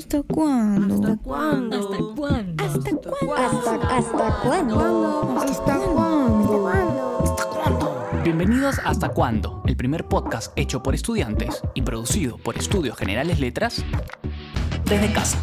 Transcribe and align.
¿Hasta 0.00 0.22
cuándo? 0.22 0.94
¿Hasta 0.94 1.16
cuándo? 1.18 1.76
¿Hasta 1.76 1.98
cuándo? 2.16 2.64
¿Hasta 2.64 2.90
cuándo? 2.90 3.34
¿Hasta, 3.36 3.96
hasta 3.96 4.40
cuándo? 4.40 5.38
¿Hasta 5.38 5.78
cuándo? 7.44 8.08
Bienvenidos 8.24 8.78
a 8.78 8.88
Hasta 8.88 9.10
Cuándo, 9.10 9.62
el 9.66 9.76
primer 9.76 10.08
podcast 10.08 10.58
hecho 10.58 10.82
por 10.82 10.94
estudiantes 10.94 11.60
y 11.74 11.82
producido 11.82 12.38
por 12.38 12.56
Estudios 12.56 12.96
Generales 12.96 13.40
Letras 13.40 13.84
desde 14.86 15.12
casa. 15.12 15.38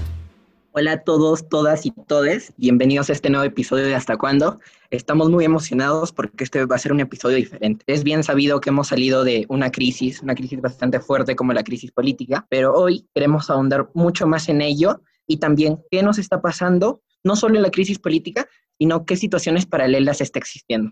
Hola 0.79 0.91
a 0.91 0.97
todos, 0.99 1.49
todas 1.49 1.87
y 1.87 1.91
todes. 2.07 2.53
Bienvenidos 2.57 3.09
a 3.09 3.13
este 3.13 3.31
nuevo 3.31 3.43
episodio 3.43 3.85
de 3.85 3.95
Hasta 3.95 4.15
Cuándo. 4.15 4.59
Estamos 4.91 5.27
muy 5.27 5.43
emocionados 5.43 6.11
porque 6.11 6.43
este 6.43 6.65
va 6.65 6.75
a 6.75 6.77
ser 6.77 6.91
un 6.91 6.99
episodio 6.99 7.35
diferente. 7.35 7.83
Es 7.87 8.03
bien 8.03 8.23
sabido 8.23 8.61
que 8.61 8.69
hemos 8.69 8.89
salido 8.89 9.23
de 9.23 9.47
una 9.49 9.71
crisis, 9.71 10.21
una 10.21 10.35
crisis 10.35 10.61
bastante 10.61 10.99
fuerte 10.99 11.35
como 11.35 11.51
la 11.51 11.63
crisis 11.63 11.91
política, 11.91 12.45
pero 12.51 12.75
hoy 12.75 13.07
queremos 13.15 13.49
ahondar 13.49 13.89
mucho 13.95 14.27
más 14.27 14.49
en 14.49 14.61
ello 14.61 15.01
y 15.25 15.37
también 15.37 15.79
qué 15.89 16.03
nos 16.03 16.19
está 16.19 16.41
pasando, 16.41 17.01
no 17.23 17.35
solo 17.35 17.55
en 17.55 17.63
la 17.63 17.71
crisis 17.71 17.97
política, 17.97 18.47
sino 18.77 19.03
qué 19.03 19.15
situaciones 19.15 19.65
paralelas 19.65 20.21
está 20.21 20.37
existiendo. 20.37 20.91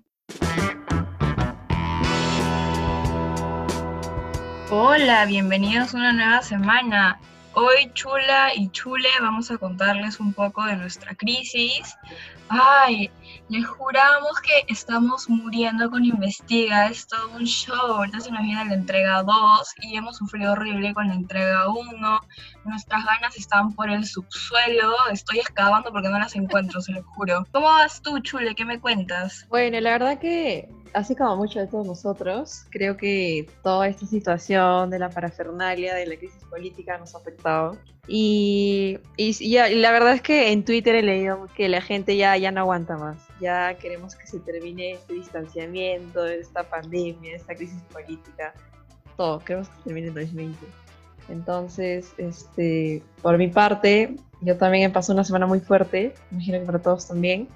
Hola, 4.71 5.27
bienvenidos 5.27 5.93
a 5.93 5.97
una 5.97 6.11
nueva 6.11 6.41
semana. 6.41 7.19
Hoy 7.57 7.89
Chula 7.93 8.53
y 8.53 8.67
Chule 8.71 9.07
vamos 9.21 9.49
a 9.49 9.57
contarles 9.57 10.19
un 10.19 10.33
poco 10.33 10.65
de 10.65 10.75
nuestra 10.75 11.15
crisis. 11.15 11.95
Ay, 12.49 13.09
les 13.47 13.65
juramos 13.65 14.41
que 14.41 14.65
estamos 14.67 15.29
muriendo 15.29 15.89
con 15.89 16.03
Investiga, 16.03 16.87
es 16.87 17.07
todo 17.07 17.29
un 17.31 17.45
show. 17.45 17.93
Ahorita 17.93 18.19
se 18.19 18.31
nos 18.31 18.41
viene 18.41 18.65
la 18.65 18.73
entrega 18.73 19.23
2 19.23 19.73
y 19.83 19.95
hemos 19.95 20.17
sufrido 20.17 20.51
horrible 20.51 20.93
con 20.93 21.07
la 21.07 21.13
entrega 21.13 21.69
1. 21.69 22.21
Nuestras 22.65 23.05
ganas 23.05 23.37
están 23.37 23.73
por 23.73 23.89
el 23.89 24.05
subsuelo. 24.05 24.93
Estoy 25.09 25.39
excavando 25.39 25.93
porque 25.93 26.09
no 26.09 26.19
las 26.19 26.35
encuentro, 26.35 26.81
se 26.81 26.91
lo 26.91 27.03
juro. 27.03 27.45
¿Cómo 27.53 27.67
vas 27.67 28.01
tú, 28.01 28.19
Chule? 28.19 28.53
¿Qué 28.53 28.65
me 28.65 28.81
cuentas? 28.81 29.47
Bueno, 29.47 29.79
la 29.79 29.91
verdad 29.91 30.19
que 30.19 30.67
así 30.95 31.15
como 31.15 31.35
mucho 31.35 31.59
de 31.59 31.67
todos 31.67 31.85
nosotros, 31.85 32.65
creo 32.69 32.97
que 32.97 33.47
toda 33.61 33.87
esta 33.87 34.05
situación 34.05 34.89
de 34.89 34.97
la 34.97 35.09
parafernalia, 35.09 35.93
de 35.93 36.05
la 36.07 36.15
crisis 36.15 36.43
política 36.49 36.97
nos 36.97 37.13
ha 37.13 37.19
afectado. 37.19 37.77
Y, 38.07 38.99
y, 39.17 39.35
y 39.39 39.75
la 39.75 39.91
verdad 39.91 40.13
es 40.13 40.21
que 40.21 40.51
en 40.51 40.63
Twitter 40.63 40.95
he 40.95 41.01
leído 41.01 41.47
que 41.55 41.67
la 41.69 41.81
gente 41.81 42.15
ya, 42.15 42.37
ya 42.37 42.51
no 42.51 42.61
aguanta 42.61 42.97
más. 42.97 43.17
Ya 43.41 43.75
queremos 43.77 44.15
que 44.15 44.25
se 44.25 44.39
termine 44.39 44.93
este 44.93 45.13
distanciamiento, 45.13 46.25
esta 46.25 46.63
pandemia, 46.63 47.35
esta 47.35 47.55
crisis 47.55 47.81
política. 47.91 48.53
Todo, 49.17 49.39
queremos 49.39 49.69
que 49.69 49.83
termine 49.83 50.07
en 50.07 50.13
2020. 50.13 50.65
Entonces, 51.27 52.13
este, 52.17 53.03
por 53.21 53.37
mi 53.37 53.49
parte, 53.49 54.15
yo 54.41 54.57
también 54.57 54.89
he 54.89 54.93
pasado 54.93 55.15
una 55.15 55.23
semana 55.23 55.45
muy 55.45 55.59
fuerte, 55.59 56.13
imagino 56.31 56.59
que 56.59 56.65
para 56.65 56.79
todos 56.79 57.07
también 57.07 57.49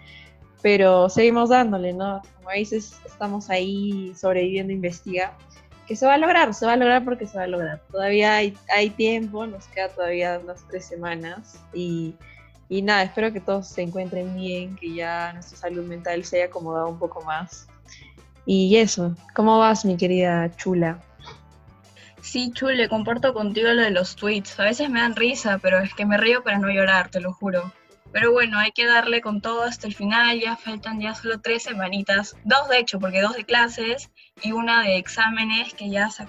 pero 0.61 1.09
seguimos 1.09 1.49
dándole, 1.49 1.93
¿no? 1.93 2.21
Como 2.38 2.52
dices, 2.52 2.99
estamos 3.05 3.49
ahí 3.49 4.13
sobreviviendo, 4.15 4.73
investiga, 4.73 5.38
que 5.88 5.95
se 5.95 6.05
va 6.05 6.15
a 6.15 6.17
lograr, 6.17 6.53
se 6.53 6.65
va 6.65 6.73
a 6.73 6.77
lograr 6.77 7.03
porque 7.03 7.25
se 7.25 7.38
va 7.38 7.45
a 7.45 7.47
lograr. 7.47 7.81
Todavía 7.91 8.35
hay, 8.35 8.89
tiempo, 8.95 9.47
nos 9.47 9.65
queda 9.67 9.89
todavía 9.89 10.39
unas 10.43 10.67
tres 10.67 10.85
semanas 10.85 11.59
y, 11.73 12.15
y 12.67 12.81
nada, 12.81 13.03
espero 13.03 13.33
que 13.33 13.39
todos 13.39 13.67
se 13.67 13.81
encuentren 13.81 14.35
bien, 14.35 14.75
que 14.75 14.93
ya 14.93 15.33
nuestra 15.33 15.57
salud 15.57 15.85
mental 15.85 16.23
se 16.23 16.37
haya 16.37 16.45
acomodado 16.45 16.89
un 16.89 16.99
poco 16.99 17.21
más. 17.23 17.67
Y 18.45 18.75
eso, 18.77 19.15
¿cómo 19.35 19.59
vas, 19.59 19.85
mi 19.85 19.97
querida 19.97 20.55
chula? 20.55 20.99
Sí, 22.21 22.52
Chule, 22.53 22.89
comparto 22.89 23.33
contigo 23.33 23.69
lo 23.69 23.81
de 23.81 23.91
los 23.91 24.15
tweets. 24.15 24.59
A 24.59 24.65
veces 24.65 24.89
me 24.89 24.99
dan 24.99 25.15
risa, 25.15 25.57
pero 25.57 25.80
es 25.80 25.93
que 25.93 26.05
me 26.05 26.17
río 26.17 26.43
para 26.43 26.59
no 26.59 26.69
llorar, 26.69 27.09
te 27.09 27.21
lo 27.21 27.33
juro. 27.33 27.71
Pero 28.11 28.31
bueno, 28.31 28.57
hay 28.57 28.71
que 28.71 28.88
darle 28.88 29.21
con 29.21 29.41
todo 29.41 29.63
hasta 29.63 29.85
el 29.88 29.93
final, 29.93 30.39
ya 30.39 30.55
faltan 30.55 30.99
ya 30.99 31.13
solo 31.13 31.39
tres 31.41 31.63
semanitas, 31.63 32.35
dos 32.43 32.67
de 32.67 32.79
hecho, 32.79 32.99
porque 32.99 33.21
dos 33.21 33.35
de 33.35 33.45
clases 33.45 34.09
y 34.42 34.52
una 34.52 34.81
de 34.83 34.97
exámenes 34.97 35.73
que 35.73 35.89
ya 35.89 36.09
se 36.09 36.25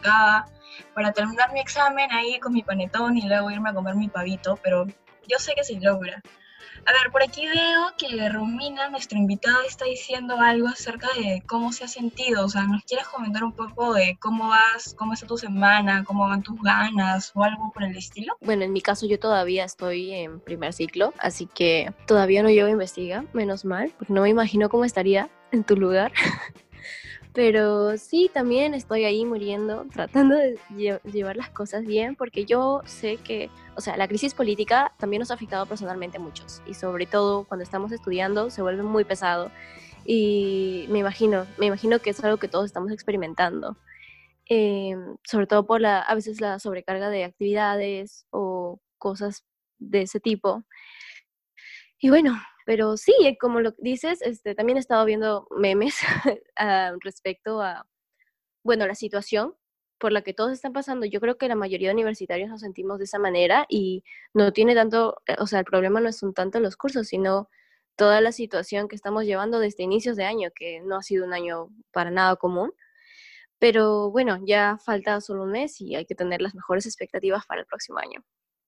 para 0.95 1.13
terminar 1.13 1.53
mi 1.53 1.61
examen 1.61 2.13
ahí 2.13 2.39
con 2.39 2.53
mi 2.53 2.63
panetón 2.63 3.17
y 3.17 3.23
luego 3.23 3.51
irme 3.51 3.71
a 3.71 3.75
comer 3.75 3.95
mi 3.95 4.09
pavito, 4.09 4.59
pero 4.63 4.87
yo 5.29 5.39
sé 5.39 5.55
que 5.55 5.65
se 5.65 5.81
logra. 5.81 6.23
A 6.87 6.93
ver, 6.93 7.13
por 7.13 7.23
aquí 7.23 7.47
veo 7.47 7.93
que 7.99 8.29
Romina, 8.29 8.89
nuestra 8.89 9.19
invitada, 9.19 9.59
está 9.67 9.85
diciendo 9.85 10.39
algo 10.39 10.69
acerca 10.69 11.09
de 11.17 11.43
cómo 11.47 11.73
se 11.73 11.85
ha 11.85 11.89
sentido. 11.89 12.45
O 12.45 12.49
sea, 12.49 12.63
¿nos 12.65 12.85
quieres 12.85 13.07
comentar 13.09 13.45
un 13.45 13.53
poco 13.53 13.95
de 13.95 14.17
cómo 14.21 14.49
vas, 14.49 14.95
cómo 14.97 15.13
está 15.13 15.27
tu 15.27 15.37
semana, 15.37 16.05
cómo 16.05 16.27
van 16.29 16.43
tus 16.43 16.61
ganas 16.63 17.33
o 17.35 17.45
algo 17.45 17.71
por 17.73 17.85
el 17.85 17.97
estilo? 17.97 18.35
Bueno, 18.41 18.65
en 18.65 18.73
mi 18.73 18.81
caso 18.81 19.07
yo 19.07 19.19
todavía 19.19 19.65
estoy 19.65 20.13
en 20.13 20.41
primer 20.41 20.73
ciclo, 20.73 21.13
así 21.19 21.47
que 21.47 21.93
todavía 22.07 22.43
no 22.43 22.49
llevo 22.49 22.69
a 22.69 22.73
investigar, 22.73 23.25
menos 23.33 23.65
mal, 23.65 23.93
porque 23.99 24.13
no 24.13 24.23
me 24.23 24.31
imagino 24.31 24.69
cómo 24.69 24.85
estaría 24.85 25.31
en 25.53 25.65
tu 25.65 25.77
lugar. 25.77 26.13
Pero 27.33 27.97
sí, 27.97 28.29
también 28.33 28.75
estoy 28.75 29.05
ahí 29.05 29.25
muriendo, 29.25 29.87
tratando 29.93 30.35
de 30.35 30.59
lle 30.77 31.01
llevar 31.05 31.37
las 31.37 31.51
cosas 31.51 31.85
bien, 31.85 32.17
porque 32.17 32.45
yo 32.45 32.83
sé 32.85 33.19
que, 33.19 33.51
o 33.77 33.81
sea, 33.81 33.97
la 33.97 34.09
crisis 34.09 34.35
política 34.35 34.93
también 34.99 35.21
nos 35.21 35.31
ha 35.31 35.35
afectado 35.35 35.65
personalmente 35.67 36.19
a 36.19 36.21
muchos, 36.21 36.61
y 36.67 36.75
sobre 36.75 37.07
todo 37.07 37.45
cuando 37.45 37.63
estamos 37.63 37.93
estudiando 37.93 38.51
se 38.51 38.63
vuelve 38.63 38.83
muy 38.83 39.05
pesado. 39.05 39.51
Y 40.05 40.87
me 40.89 40.99
imagino, 40.99 41.47
me 41.59 41.67
imagino 41.67 42.01
que 42.01 42.11
es 42.11 42.25
algo 42.25 42.39
que 42.39 42.49
todos 42.49 42.67
estamos 42.67 42.91
experimentando, 42.91 43.77
eh, 44.49 44.97
sobre 45.25 45.47
todo 45.47 45.67
por 45.67 45.81
la, 45.81 46.01
a 46.01 46.15
veces 46.17 46.41
la 46.41 46.59
sobrecarga 46.59 47.11
de 47.11 47.25
actividades 47.25 48.27
o 48.31 48.81
cosas 48.99 49.45
de 49.79 50.03
ese 50.03 50.19
tipo. 50.19 50.65
Y 52.01 52.09
bueno, 52.11 52.41
pero 52.67 52.97
sí, 52.97 53.15
eh, 53.25 53.37
como 53.39 53.61
lo 53.61 53.73
dices, 53.79 54.23
este, 54.23 54.55
también 54.55 54.77
he 54.77 54.81
estado 54.81 55.05
viendo 55.05 55.47
memes 55.57 55.97
uh, 56.61 56.99
respecto 57.01 57.61
a, 57.61 57.87
bueno, 58.63 58.87
la 58.87 58.95
situación 58.95 59.55
por 59.99 60.13
la 60.13 60.23
que 60.23 60.35
todos 60.35 60.53
están 60.53 60.73
pasando. 60.73 61.07
Yo 61.07 61.21
creo 61.21 61.37
que 61.37 61.49
la 61.49 61.55
mayoría 61.55 61.89
de 61.89 61.95
universitarios 61.95 62.49
nos 62.49 62.63
sentimos 62.63 62.99
de 62.99 63.05
esa 63.05 63.19
manera 63.19 63.67
y 63.69 64.03
no 64.35 64.53
tiene 64.53 64.75
tanto, 64.75 65.19
eh, 65.27 65.37
o 65.39 65.47
sea, 65.47 65.61
el 65.61 65.65
problema 65.67 66.01
no 66.01 66.09
es 66.09 66.23
un 66.23 66.35
tanto 66.35 66.59
los 66.61 66.77
cursos, 66.77 67.09
sino 67.09 67.49
toda 67.97 68.21
la 68.21 68.33
situación 68.33 68.89
que 68.89 68.97
estamos 68.97 69.25
llevando 69.25 69.61
desde 69.61 69.83
inicios 69.83 70.17
de 70.17 70.25
año, 70.25 70.51
que 70.55 70.81
no 70.81 70.97
ha 70.97 71.03
sido 71.03 71.27
un 71.27 71.35
año 71.35 71.69
para 71.93 72.11
nada 72.11 72.37
común. 72.37 72.73
Pero 73.59 74.11
bueno, 74.11 74.39
ya 74.47 74.79
falta 74.79 75.21
solo 75.21 75.45
un 75.45 75.53
mes 75.53 75.81
y 75.83 75.95
hay 75.95 76.07
que 76.07 76.15
tener 76.15 76.41
las 76.41 76.55
mejores 76.55 76.87
expectativas 76.87 77.45
para 77.47 77.61
el 77.61 77.67
próximo 77.67 77.99
año. 77.99 78.25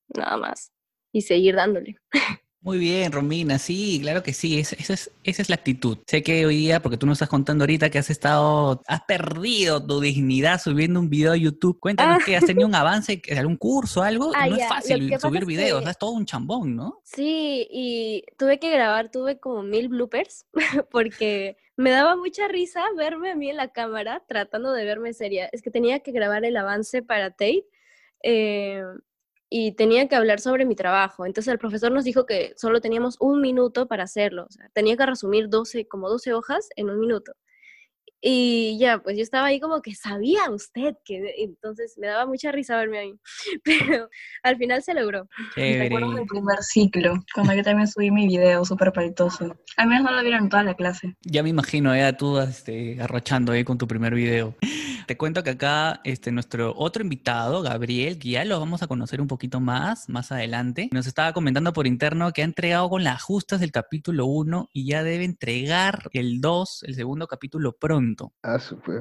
Nada 0.09 0.37
más. 0.37 0.71
Y 1.13 1.23
seguir 1.23 1.57
dándole. 1.57 1.97
Muy 2.63 2.79
bien, 2.79 3.11
Romina, 3.11 3.59
sí, 3.59 3.99
claro 4.01 4.23
que 4.23 4.33
sí, 4.33 4.61
esa, 4.61 4.77
esa, 4.77 4.95
es, 4.95 5.11
esa 5.25 5.43
es 5.43 5.49
la 5.49 5.57
actitud. 5.57 5.99
Sé 6.07 6.23
que 6.23 6.47
hoy 6.47 6.59
día, 6.59 6.81
porque 6.81 6.97
tú 6.97 7.07
nos 7.07 7.17
estás 7.17 7.29
contando 7.29 7.65
ahorita 7.65 7.91
que 7.91 7.99
has 7.99 8.09
estado, 8.09 8.81
has 8.87 9.03
perdido 9.03 9.85
tu 9.85 9.99
dignidad 9.99 10.61
subiendo 10.61 11.01
un 11.01 11.11
video 11.11 11.33
a 11.33 11.37
YouTube. 11.37 11.81
Cuéntanos 11.81 12.19
ah. 12.21 12.25
que 12.25 12.37
has 12.37 12.45
tenido 12.45 12.69
un 12.69 12.75
avance, 12.77 13.21
algún 13.37 13.57
curso, 13.57 14.03
algo. 14.03 14.31
Ah, 14.37 14.47
no 14.47 14.57
ya. 14.57 14.67
es 14.67 14.69
fácil 14.69 15.19
subir 15.19 15.45
videos, 15.45 15.81
es, 15.81 15.87
que... 15.87 15.91
es 15.91 15.99
todo 15.99 16.13
un 16.13 16.25
chambón, 16.25 16.77
¿no? 16.77 17.01
Sí, 17.03 17.67
y 17.69 18.23
tuve 18.39 18.61
que 18.61 18.71
grabar, 18.71 19.11
tuve 19.11 19.41
como 19.41 19.65
mil 19.65 19.89
bloopers, 19.89 20.47
porque 20.93 21.57
me 21.77 21.91
daba 21.91 22.15
mucha 22.15 22.47
risa 22.47 22.85
verme 22.97 23.33
a 23.33 23.35
mí 23.35 23.51
en 23.51 23.57
la 23.57 23.73
cámara 23.73 24.23
tratando 24.29 24.71
de 24.71 24.85
verme 24.85 25.15
seria. 25.15 25.49
Es 25.51 25.63
que 25.63 25.73
tenía 25.73 25.99
que 25.99 26.13
grabar 26.13 26.45
el 26.45 26.57
avance 26.57 27.03
para 27.03 27.31
Tate. 27.31 27.67
Eh, 28.23 28.85
y 29.55 29.73
tenía 29.73 30.09
que 30.09 30.17
hablar 30.17 30.41
sobre 30.41 30.65
mi 30.65 30.75
trabajo. 30.75 31.27
Entonces 31.27 31.53
el 31.53 31.59
profesor 31.59 31.93
nos 31.93 32.05
dijo 32.05 32.25
que 32.25 32.55
solo 32.57 32.81
teníamos 32.81 33.19
un 33.21 33.43
minuto 33.43 33.87
para 33.87 34.05
hacerlo. 34.05 34.47
O 34.49 34.51
sea, 34.51 34.71
tenía 34.73 34.97
que 34.97 35.05
resumir 35.05 35.51
12, 35.51 35.87
como 35.89 36.09
12 36.09 36.33
hojas 36.33 36.71
en 36.75 36.89
un 36.89 36.99
minuto. 36.99 37.35
Y 38.25 38.79
ya, 38.79 38.99
pues 39.03 39.17
yo 39.17 39.23
estaba 39.25 39.49
ahí 39.49 39.59
como 39.59 39.83
que 39.83 39.97
sabía 39.97 40.49
usted 40.49 40.95
que 41.05 41.35
entonces 41.39 41.97
me 41.99 42.07
daba 42.07 42.25
mucha 42.25 42.53
risa 42.53 42.77
verme 42.77 42.99
ahí, 42.99 43.15
pero 43.65 44.09
al 44.45 44.57
final 44.57 44.81
se 44.83 44.95
logró. 44.95 45.29
Me 45.57 45.87
acuerdo 45.87 46.13
del 46.13 46.27
primer 46.27 46.63
ciclo, 46.63 47.15
cuando 47.35 47.53
yo 47.55 47.65
también 47.65 47.89
subí 47.89 48.13
mi 48.13 48.29
video 48.29 48.65
súper 48.65 48.93
palitoso. 48.93 49.57
Al 49.77 49.89
menos 49.89 50.05
no 50.05 50.13
lo 50.13 50.23
vieron 50.23 50.45
en 50.45 50.49
toda 50.49 50.63
la 50.63 50.75
clase. 50.75 51.17
Ya 51.23 51.43
me 51.43 51.49
imagino, 51.49 51.97
ya 51.97 52.17
tú 52.17 52.39
este, 52.39 52.97
arrochando 53.03 53.53
ahí 53.53 53.65
con 53.65 53.77
tu 53.77 53.89
primer 53.89 54.15
video. 54.15 54.55
Te 55.07 55.17
cuento 55.17 55.43
que 55.43 55.51
acá 55.51 56.01
este, 56.05 56.31
nuestro 56.31 56.75
otro 56.77 57.03
invitado, 57.03 57.61
Gabriel, 57.63 58.19
que 58.19 58.31
ya 58.31 58.45
lo 58.45 58.61
vamos 58.61 58.85
a 58.85 58.87
conocer 58.87 59.21
un 59.21 59.27
poquito 59.27 59.59
más, 59.59 60.09
más 60.09 60.31
adelante, 60.31 60.89
nos 60.93 61.09
estaba 61.09 61.33
comentando 61.33 61.73
por 61.73 61.89
interno 61.89 62.33
que 62.33 62.43
ha 62.43 62.45
entregado 62.45 62.89
con 62.89 63.03
las 63.03 63.21
justas 63.21 63.59
del 63.59 63.73
capítulo 63.73 64.27
1 64.27 64.71
y 64.73 64.87
ya 64.87 65.03
debe 65.03 65.25
entregar 65.25 66.09
el 66.13 66.41
2, 66.41 66.85
el 66.85 66.95
segundo 66.95 67.27
capítulo 67.27 67.73
pronto. 67.73 68.12
Ah, 68.43 68.59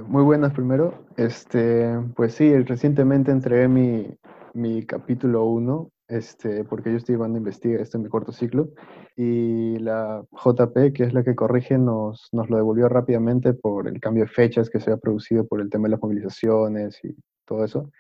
muy 0.08 0.24
buenas 0.24 0.54
primero. 0.54 1.06
Este, 1.18 2.00
pues 2.16 2.36
sí, 2.36 2.56
recientemente 2.64 3.32
entregué 3.32 3.68
mi, 3.68 4.08
mi 4.54 4.86
capítulo 4.86 5.46
1, 5.46 5.92
este, 6.08 6.64
porque 6.64 6.92
yo 6.92 6.98
estoy 6.98 7.16
llevando 7.16 7.38
a 7.38 7.40
investigar 7.40 7.82
esto 7.82 7.98
en 7.98 8.04
mi 8.04 8.10
cuarto 8.10 8.32
ciclo, 8.32 8.70
y 9.16 9.78
la 9.80 10.24
JP, 10.32 10.94
que 10.94 11.04
es 11.04 11.14
la 11.14 11.24
que 11.24 11.36
corrige, 11.36 11.78
nos, 11.78 12.30
nos 12.32 12.50
lo 12.50 12.58
devolvió 12.58 12.90
rápidamente 12.90 13.54
por 13.54 13.88
el 13.88 14.00
cambio 14.00 14.24
de 14.24 14.30
fechas 14.30 14.70
que 14.70 14.80
se 14.80 14.92
ha 14.92 14.98
producido 14.98 15.48
por 15.48 15.62
el 15.62 15.70
tema 15.70 15.84
de 15.84 15.92
las 15.92 16.02
movilizaciones 16.02 17.00
y 17.04 17.16
todo 17.46 17.66
eso. 17.66 17.92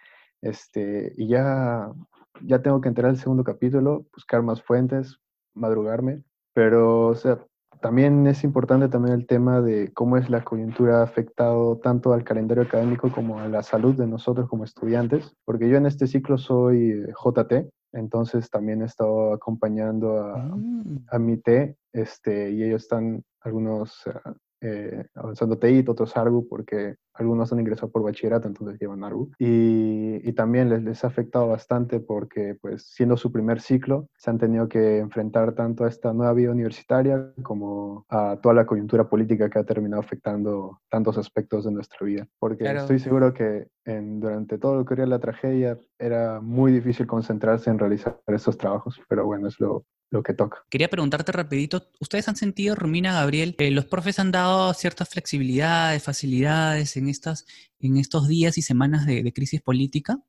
Este, 0.42 1.14
y 1.18 1.28
ya 1.28 1.92
ya 2.44 2.62
tengo 2.62 2.82
que 2.82 2.90
entrar 2.90 3.10
al 3.10 3.18
segundo 3.18 3.44
capítulo, 3.44 4.06
buscar 4.14 4.42
más 4.42 4.62
fuentes, 4.62 5.20
madrugarme, 5.54 6.24
pero 6.54 7.08
o 7.08 7.16
sea, 7.16 7.46
también 7.82 8.28
es 8.28 8.44
importante 8.44 8.88
también 8.88 9.16
el 9.16 9.28
tema 9.28 9.62
de 9.62 9.92
cómo 9.94 10.18
es 10.18 10.30
la 10.30 10.44
coyuntura 10.44 11.00
ha 11.00 11.04
afectado 11.04 11.78
tanto 11.78 12.14
al 12.14 12.24
calendario 12.24 12.64
académico 12.64 13.12
como 13.12 13.40
a 13.40 13.48
la 13.48 13.64
salud 13.64 13.96
de 13.96 14.08
nosotros 14.08 14.48
como 14.48 14.64
estudiantes, 14.64 15.36
porque 15.46 15.68
yo 15.68 15.78
en 15.78 15.86
este 15.86 16.08
ciclo 16.08 16.38
soy 16.38 16.92
eh, 16.92 17.14
JT, 17.14 17.70
entonces 17.94 18.50
también 18.50 18.82
he 18.82 18.86
estado 18.86 19.34
acompañando 19.34 20.20
a, 20.20 20.38
Mm. 20.38 21.06
a 21.10 21.20
mi 21.20 21.38
T, 21.38 21.76
este, 21.94 22.52
y 22.52 22.64
ellos 22.64 22.84
están 22.84 23.24
algunos 23.42 24.08
ah, 24.08 24.34
eh, 24.62 25.06
avanzando 25.16 25.58
TEIT, 25.58 25.90
otros 25.90 26.16
ARGU, 26.16 26.48
porque 26.48 26.96
algunos 27.14 27.52
han 27.52 27.60
ingresado 27.60 27.92
por 27.92 28.04
bachillerato, 28.04 28.48
entonces 28.48 28.80
llevan 28.80 29.04
ARGU. 29.04 29.32
Y, 29.38 30.22
y 30.28 30.34
también 30.34 30.70
les, 30.70 30.84
les 30.84 31.04
ha 31.04 31.08
afectado 31.08 31.48
bastante 31.48 32.00
porque, 32.00 32.56
pues, 32.62 32.84
siendo 32.84 33.18
su 33.18 33.32
primer 33.32 33.60
ciclo, 33.60 34.08
se 34.16 34.30
han 34.30 34.38
tenido 34.38 34.70
que 34.70 35.00
enfrentar 35.00 35.54
tanto 35.54 35.84
a 35.84 35.90
esta 35.90 36.14
nueva 36.14 36.34
vida 36.34 36.52
universitaria 36.52 37.34
como 37.44 38.06
a 38.10 38.38
toda 38.42 38.56
la 38.56 38.66
coyuntura 38.66 39.10
política 39.10 39.50
que 39.50 39.60
ha 39.60 39.64
terminado 39.66 40.02
afectando 40.02 40.80
tantos 40.90 41.18
aspectos 41.18 41.66
de 41.66 41.72
nuestra 41.72 42.06
vida. 42.06 42.28
Porque 42.40 42.64
Claro. 42.64 42.80
estoy 42.80 43.00
seguro 43.00 43.34
que 43.34 43.68
en, 43.86 44.20
durante 44.20 44.58
todo 44.58 44.76
lo 44.76 44.86
que 44.86 44.94
era 44.94 45.06
la 45.06 45.20
tragedia 45.20 45.78
era 46.00 46.40
muy 46.40 46.72
difícil 46.72 47.08
concentrarse 47.08 47.70
en 47.70 47.80
realizar 47.80 48.20
estos 48.28 48.58
trabajos, 48.58 49.02
pero 49.10 49.26
bueno, 49.26 49.48
es 49.48 49.60
lo, 49.60 49.86
lo 50.12 50.22
que 50.22 50.34
toca. 50.34 50.64
Quería 50.70 50.90
preguntarte 50.90 51.32
rapidito, 51.32 51.88
¿ustedes 52.00 52.28
han 52.28 52.36
sentido, 52.36 52.76
Romina, 52.76 53.14
Gabriel, 53.14 53.56
que 53.56 53.72
los 53.72 53.86
profes 53.86 54.20
han 54.20 54.32
dado 54.32 54.74
ciertas 54.74 55.10
flexibilidades, 55.10 56.04
facilidades 56.04 56.98
en, 56.98 57.08
estas, 57.08 57.46
en 57.80 57.98
estos 57.98 58.28
días 58.28 58.58
y 58.58 58.62
semanas 58.62 59.06
de, 59.06 59.24
de 59.24 59.34
crisis 59.34 59.62
política? 59.62 60.20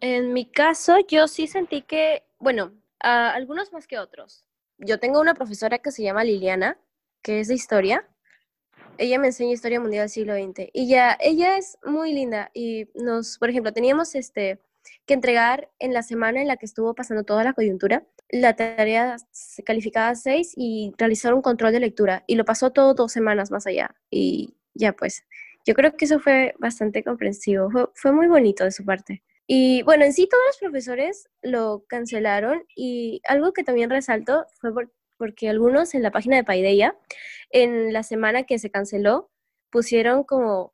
En 0.00 0.32
mi 0.34 0.44
caso, 0.50 0.96
yo 1.08 1.26
sí 1.26 1.46
sentí 1.46 1.82
que, 1.82 2.24
bueno, 2.38 2.72
algunos 2.98 3.72
más 3.72 3.86
que 3.86 3.98
otros. 3.98 4.44
Yo 4.78 4.98
tengo 4.98 5.20
una 5.20 5.34
profesora 5.34 5.78
que 5.78 5.92
se 5.92 6.02
llama 6.02 6.24
Liliana, 6.24 6.76
que 7.22 7.40
es 7.40 7.48
de 7.48 7.54
historia. 7.54 8.06
Ella 8.98 9.18
me 9.18 9.28
enseña 9.28 9.52
historia 9.52 9.80
mundial 9.80 10.02
del 10.02 10.10
siglo 10.10 10.34
XX. 10.34 10.68
Y 10.72 10.88
ya, 10.88 11.16
ella 11.20 11.56
es 11.56 11.78
muy 11.84 12.12
linda. 12.12 12.50
Y 12.52 12.88
nos, 12.94 13.38
por 13.38 13.48
ejemplo, 13.48 13.72
teníamos 13.72 14.14
este, 14.14 14.60
que 15.06 15.14
entregar 15.14 15.70
en 15.78 15.92
la 15.94 16.02
semana 16.02 16.40
en 16.40 16.48
la 16.48 16.56
que 16.56 16.66
estuvo 16.66 16.94
pasando 16.94 17.24
toda 17.24 17.44
la 17.44 17.52
coyuntura, 17.52 18.06
la 18.30 18.54
tarea 18.56 19.16
se 19.30 19.62
calificaba 19.62 20.14
6 20.14 20.52
y 20.56 20.92
realizar 20.98 21.34
un 21.34 21.42
control 21.42 21.72
de 21.72 21.80
lectura. 21.80 22.24
Y 22.26 22.36
lo 22.36 22.44
pasó 22.44 22.70
todo 22.72 22.94
dos 22.94 23.12
semanas 23.12 23.50
más 23.50 23.66
allá. 23.66 23.94
Y 24.10 24.56
ya 24.74 24.92
pues, 24.92 25.24
yo 25.66 25.74
creo 25.74 25.96
que 25.96 26.04
eso 26.06 26.18
fue 26.20 26.54
bastante 26.58 27.02
comprensivo. 27.04 27.70
Fue, 27.70 27.88
fue 27.94 28.12
muy 28.12 28.28
bonito 28.28 28.64
de 28.64 28.72
su 28.72 28.84
parte. 28.84 29.22
Y 29.46 29.82
bueno, 29.82 30.04
en 30.04 30.12
sí 30.12 30.26
todos 30.28 30.42
los 30.46 30.58
profesores 30.58 31.28
lo 31.42 31.84
cancelaron 31.88 32.64
y 32.74 33.20
algo 33.28 33.52
que 33.52 33.62
también 33.64 33.90
resalto 33.90 34.46
fue 34.60 34.72
por- 34.72 34.92
porque 35.16 35.48
algunos 35.48 35.94
en 35.94 36.02
la 36.02 36.10
página 36.10 36.36
de 36.36 36.44
Paideia, 36.44 36.96
en 37.50 37.92
la 37.92 38.02
semana 38.02 38.42
que 38.44 38.58
se 38.58 38.70
canceló, 38.70 39.30
pusieron 39.70 40.24
como, 40.24 40.73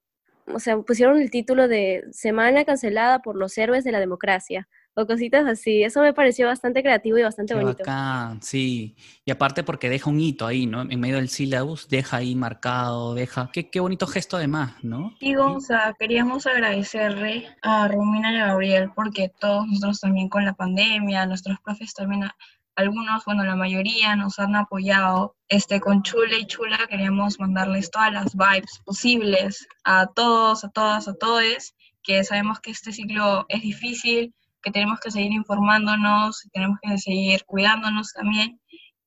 o 0.55 0.59
sea, 0.59 0.79
pusieron 0.79 1.21
el 1.21 1.31
título 1.31 1.69
de 1.69 2.05
Semana 2.13 2.65
cancelada 2.65 3.21
por 3.21 3.37
los 3.37 3.57
héroes 3.59 3.85
de 3.85 3.93
la 3.93 4.01
democracia 4.01 4.69
o 4.95 5.07
cositas 5.07 5.47
así. 5.47 5.83
Eso 5.85 6.01
me 6.03 6.13
pareció 6.13 6.47
bastante 6.49 6.83
creativo 6.83 7.17
y 7.19 7.23
bastante 7.23 7.55
Qué 7.55 7.61
bonito. 7.61 7.79
bacán, 7.87 8.43
sí. 8.43 8.97
Y 9.25 9.31
aparte 9.31 9.63
porque 9.63 9.89
deja 9.89 10.11
un 10.11 10.21
hito 10.21 10.47
ahí, 10.47 10.67
¿no? 10.67 10.83
En 10.83 10.99
medio 11.01 11.17
del 11.17 11.29
syllabus, 11.29 11.89
deja 11.89 12.19
ahí 12.19 12.35
marcado, 12.35 13.15
deja... 13.15 13.51
Qué, 13.53 13.71
qué 13.71 13.79
bonito 13.81 14.07
gesto 14.07 14.37
además, 14.37 14.73
¿no? 14.83 15.15
Y 15.21 15.35
Gonza, 15.35 15.95
queríamos 15.99 16.47
agradecerle 16.47 17.47
a 17.63 17.87
Romina 17.89 18.33
y 18.33 18.37
a 18.39 18.47
Gabriel 18.49 18.91
porque 18.95 19.31
todos 19.41 19.67
nosotros 19.69 20.01
también 20.01 20.29
con 20.29 20.45
la 20.45 20.55
pandemia, 20.55 21.25
nuestros 21.27 21.59
profes 21.61 21.95
también, 21.95 22.25
a- 22.25 22.37
algunos, 22.81 23.25
bueno, 23.25 23.45
la 23.45 23.57
mayoría 23.57 24.17
nos 24.17 24.39
han 24.39 24.57
apoyado. 24.57 25.37
Este, 25.49 25.81
con 25.81 26.03
Chule 26.03 26.39
y 26.39 26.47
Chula 26.47 26.87
queríamos 26.89 27.39
mandarles 27.41 27.91
todas 27.91 28.13
las 28.13 28.37
vibes 28.37 28.81
posibles 28.85 29.67
a 29.85 30.07
todos, 30.07 30.65
a 30.65 30.69
todas, 30.69 31.09
a 31.09 31.15
todos, 31.15 31.75
que 32.03 32.25
sabemos 32.25 32.61
que 32.61 32.71
este 32.71 32.93
ciclo 32.93 33.47
es 33.49 33.63
difícil, 33.63 34.35
que 34.63 34.71
tenemos 34.71 35.01
que 35.01 35.11
seguir 35.11 35.33
informándonos, 35.33 36.43
tenemos 36.53 36.79
que 36.83 36.99
seguir 36.99 37.45
cuidándonos 37.47 38.13
también. 38.13 38.61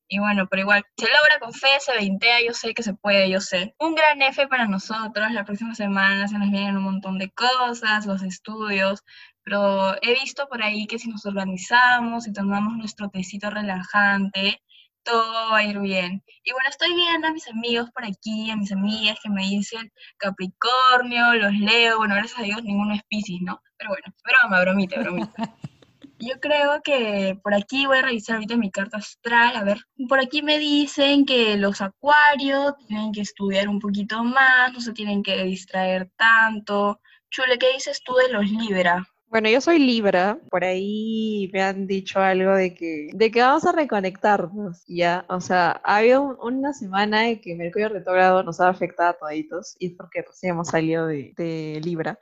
Y 0.06 0.18
bueno, 0.18 0.46
pero 0.48 0.62
igual, 0.62 0.84
se 0.96 1.06
logra 1.06 1.38
con 1.40 1.52
fe, 1.54 1.80
se 1.80 1.96
veintea, 1.96 2.42
yo 2.46 2.52
sé 2.52 2.74
que 2.74 2.82
se 2.82 2.94
puede, 2.94 3.30
yo 3.30 3.40
sé. 3.40 3.74
Un 3.78 3.94
gran 3.94 4.20
F 4.22 4.46
para 4.48 4.66
nosotros, 4.66 5.32
la 5.32 5.44
próxima 5.44 5.74
semana 5.74 6.28
se 6.28 6.38
nos 6.38 6.50
vienen 6.50 6.76
un 6.76 6.84
montón 6.84 7.18
de 7.18 7.30
cosas, 7.30 8.06
los 8.06 8.22
estudios, 8.22 9.02
pero 9.44 9.94
he 10.02 10.14
visto 10.14 10.48
por 10.48 10.62
ahí 10.62 10.86
que 10.86 10.98
si 10.98 11.08
nos 11.08 11.26
organizamos 11.26 12.26
y 12.26 12.32
tomamos 12.32 12.76
nuestro 12.76 13.08
tecito 13.10 13.50
relajante, 13.50 14.62
todo 15.04 15.50
va 15.50 15.58
a 15.58 15.64
ir 15.64 15.78
bien. 15.78 16.24
Y 16.42 16.52
bueno, 16.52 16.68
estoy 16.70 16.94
viendo 16.94 17.28
a 17.28 17.32
mis 17.32 17.46
amigos 17.48 17.90
por 17.90 18.04
aquí, 18.04 18.50
a 18.50 18.56
mis 18.56 18.72
amigas 18.72 19.18
que 19.22 19.30
me 19.30 19.42
dicen 19.42 19.92
Capricornio, 20.16 21.34
los 21.34 21.52
leo, 21.52 21.98
bueno, 21.98 22.14
gracias 22.14 22.40
a 22.40 22.42
Dios 22.42 22.62
ninguno 22.64 22.94
es 22.94 23.02
Piscis, 23.08 23.42
¿no? 23.42 23.60
Pero 23.76 23.90
bueno, 23.90 24.14
broma, 24.24 24.60
bromita, 24.60 25.00
bromita. 25.00 25.54
Yo 26.18 26.40
creo 26.40 26.80
que 26.82 27.38
por 27.42 27.54
aquí 27.54 27.86
voy 27.86 27.98
a 27.98 28.02
revisar 28.02 28.36
ahorita 28.36 28.56
mi 28.56 28.70
carta 28.70 28.96
astral. 28.98 29.56
A 29.56 29.64
ver, 29.64 29.78
por 30.08 30.20
aquí 30.20 30.42
me 30.42 30.58
dicen 30.58 31.26
que 31.26 31.56
los 31.56 31.82
acuarios 31.82 32.74
tienen 32.86 33.12
que 33.12 33.20
estudiar 33.20 33.68
un 33.68 33.78
poquito 33.78 34.24
más, 34.24 34.72
no 34.72 34.80
se 34.80 34.92
tienen 34.92 35.22
que 35.22 35.44
distraer 35.44 36.10
tanto. 36.16 37.00
Chule, 37.30 37.58
¿qué 37.58 37.72
dices 37.74 38.00
tú 38.04 38.14
de 38.14 38.32
los 38.32 38.48
Libra? 38.48 39.06
Bueno, 39.34 39.48
yo 39.50 39.60
soy 39.60 39.80
Libra, 39.80 40.38
por 40.48 40.62
ahí 40.62 41.50
me 41.52 41.60
han 41.60 41.88
dicho 41.88 42.20
algo 42.20 42.54
de 42.54 42.72
que, 42.72 43.08
de 43.12 43.32
que 43.32 43.40
vamos 43.40 43.64
a 43.64 43.72
reconectarnos, 43.72 44.84
ya, 44.86 45.26
o 45.28 45.40
sea, 45.40 45.80
ha 45.82 45.96
habido 45.96 46.22
un- 46.22 46.36
una 46.40 46.72
semana 46.72 47.22
de 47.22 47.40
que 47.40 47.56
Mercurio 47.56 47.88
retrógrado 47.88 48.44
nos 48.44 48.60
ha 48.60 48.68
afectado 48.68 49.10
a 49.10 49.14
toditos, 49.18 49.74
y 49.80 49.88
es 49.88 49.92
porque 49.96 50.22
recién 50.22 50.52
hemos 50.52 50.68
salido 50.68 51.08
de, 51.08 51.80
Libra. 51.82 52.16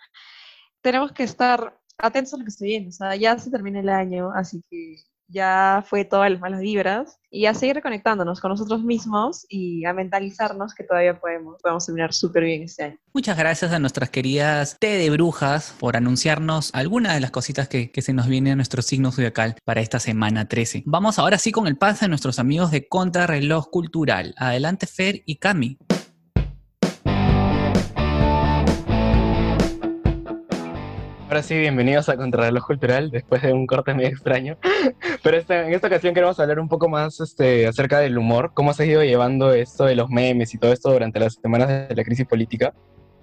Tenemos 0.82 1.12
que 1.12 1.25
estar 1.25 1.79
atentos 1.99 2.35
a 2.35 2.38
lo 2.38 2.44
que 2.44 2.50
está 2.50 2.64
viendo, 2.64 2.91
o 2.91 2.93
sea, 2.93 3.17
ya 3.17 3.38
se 3.38 3.50
termina 3.50 3.81
el 3.81 3.91
año, 3.91 4.31
así 4.35 4.62
que 4.70 4.97
ya 5.29 5.85
fue 5.87 6.05
todas 6.05 6.31
las 6.31 6.41
malas 6.41 6.61
vibras, 6.61 7.19
y 7.33 7.47
a 7.47 7.55
seguir 7.55 7.77
reconectándonos 7.77 8.41
con 8.41 8.51
nosotros 8.51 8.83
mismos 8.83 9.47
y 9.49 9.87
a 9.87 9.95
mentalizarnos 9.95 10.75
que 10.75 10.85
todavía 10.85 11.19
podemos, 11.19 11.61
podemos 11.63 11.87
terminar 11.87 12.13
súper 12.13 12.45
bien 12.45 12.63
este 12.63 12.85
año. 12.85 12.99
Muchas 13.15 13.39
gracias 13.39 13.73
a 13.73 13.79
nuestras 13.79 14.11
queridas 14.11 14.77
T 14.79 14.87
de 14.87 15.09
Brujas 15.11 15.75
por 15.81 15.97
anunciarnos 15.97 16.71
algunas 16.75 17.15
de 17.15 17.21
las 17.21 17.31
cositas 17.31 17.69
que, 17.69 17.91
que 17.91 18.03
se 18.03 18.13
nos 18.13 18.29
viene 18.29 18.53
a 18.53 18.57
nuestro 18.57 18.83
signo 18.83 19.11
zodiacal 19.11 19.57
para 19.65 19.81
esta 19.81 19.99
semana 19.99 20.47
13. 20.47 20.83
Vamos 20.85 21.19
ahora 21.19 21.39
sí 21.39 21.53
con 21.53 21.67
el 21.67 21.79
pase 21.79 22.05
de 22.05 22.11
nuestros 22.11 22.39
amigos 22.39 22.71
de 22.71 22.87
Contrarreloj 22.87 23.71
Cultural. 23.71 24.35
Adelante 24.37 24.87
Fer 24.87 25.23
y 25.25 25.37
Cami. 25.37 25.79
Ahora 31.33 31.43
sí, 31.43 31.59
bienvenidos 31.59 32.11
a 32.11 32.17
Contrarreloj 32.19 32.67
Cultural, 32.67 33.11
después 33.11 33.41
de 33.41 33.55
un 33.55 33.67
corte 33.67 33.95
medio 33.95 34.11
extraño. 34.11 34.59
Pero 35.23 35.39
esta- 35.39 35.67
en 35.67 35.73
esta 35.73 35.87
ocasión 35.87 36.12
queremos 36.12 36.39
hablar 36.39 36.61
un 36.61 36.69
poco 36.69 36.91
más 36.91 37.21
este, 37.21 37.67
acerca 37.67 38.01
del 38.01 38.19
humor, 38.19 38.51
cómo 38.53 38.75
se 38.75 38.83
ha 38.83 38.87
ido 38.87 39.03
llevando 39.03 39.55
esto 39.55 39.87
de 39.87 39.97
los 39.97 40.11
memes 40.11 40.53
y 40.53 40.59
todo 40.59 40.75
esto 40.75 40.93
durante 40.93 41.19
las 41.19 41.39
semanas 41.43 41.89
de 41.89 41.95
la 41.97 42.05
crisis 42.05 42.27
política 42.27 42.75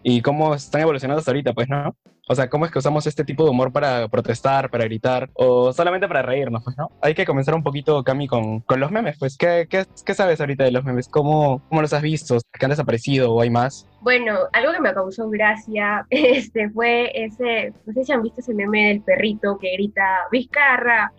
y 0.01 0.23
cómo 0.23 0.55
están 0.55 0.81
evolucionando 0.81 1.19
hasta 1.19 1.29
ahorita, 1.29 1.53
pues, 1.53 1.69
¿no? 1.69 1.95
O 2.31 2.35
sea, 2.35 2.47
cómo 2.47 2.63
es 2.63 2.71
que 2.71 2.77
usamos 2.77 3.07
este 3.07 3.25
tipo 3.25 3.43
de 3.43 3.49
humor 3.49 3.71
para 3.71 4.07
protestar, 4.07 4.69
para 4.69 4.83
gritar 4.83 5.31
o 5.33 5.73
solamente 5.73 6.07
para 6.07 6.21
reírnos, 6.21 6.63
pues, 6.63 6.77
¿no? 6.77 6.91
Hay 7.01 7.15
que 7.15 7.25
comenzar 7.25 7.55
un 7.55 7.63
poquito, 7.63 8.03
Cami, 8.03 8.27
con, 8.27 8.59
con 8.59 8.79
los 8.79 8.91
memes, 8.91 9.17
pues. 9.17 9.35
¿Qué, 9.35 9.65
qué, 9.67 9.87
qué 10.05 10.13
sabes 10.13 10.39
ahorita 10.39 10.63
de 10.63 10.71
los 10.71 10.83
memes? 10.83 11.09
¿Cómo, 11.09 11.63
¿Cómo 11.69 11.81
los 11.81 11.91
has 11.91 12.03
visto? 12.03 12.37
¿Que 12.53 12.65
han 12.65 12.69
desaparecido 12.69 13.33
o 13.33 13.41
hay 13.41 13.49
más? 13.49 13.89
Bueno, 14.01 14.37
algo 14.53 14.73
que 14.73 14.79
me 14.79 14.93
causó 14.93 15.27
gracia 15.27 16.05
este, 16.11 16.69
fue 16.69 17.11
ese, 17.15 17.73
no 17.87 17.93
sé 17.93 18.03
si 18.03 18.11
han 18.11 18.21
visto 18.21 18.41
ese 18.41 18.53
meme 18.53 18.89
del 18.89 19.01
perrito 19.01 19.57
que 19.57 19.73
grita 19.73 20.27
Vizcarra 20.31 21.11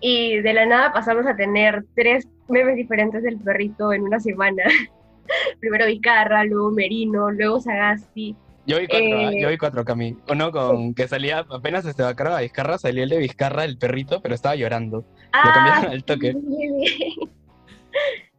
y 0.00 0.40
de 0.40 0.54
la 0.54 0.64
nada 0.64 0.90
pasamos 0.90 1.26
a 1.26 1.36
tener 1.36 1.84
tres 1.94 2.26
memes 2.48 2.76
diferentes 2.76 3.22
del 3.22 3.38
perrito 3.38 3.92
en 3.92 4.04
una 4.04 4.20
semana. 4.20 4.62
Primero 5.60 5.84
Vizcarra, 5.84 6.44
luego 6.44 6.70
Merino, 6.70 7.30
luego 7.30 7.60
Sagasti. 7.60 8.34
Yo 8.66 8.78
vi 8.80 8.86
cuatro, 8.88 9.18
¿ah? 9.18 9.32
Eh, 9.32 9.40
yo 9.40 9.48
vi 9.48 9.58
cuatro, 9.58 9.84
Cami. 9.84 10.16
Uno 10.28 10.50
con 10.50 10.94
que 10.94 11.06
salía, 11.06 11.38
apenas 11.50 11.84
este 11.86 12.02
a 12.02 12.12
Vizcarra, 12.40 12.78
salía 12.78 13.04
el 13.04 13.10
de 13.10 13.18
Vizcarra, 13.18 13.64
el 13.64 13.78
perrito, 13.78 14.20
pero 14.20 14.34
estaba 14.34 14.56
llorando. 14.56 15.04
Lo 15.44 15.52
cambiaron 15.52 15.90
al 15.92 16.04
toque. 16.04 16.32
sí, 16.32 17.16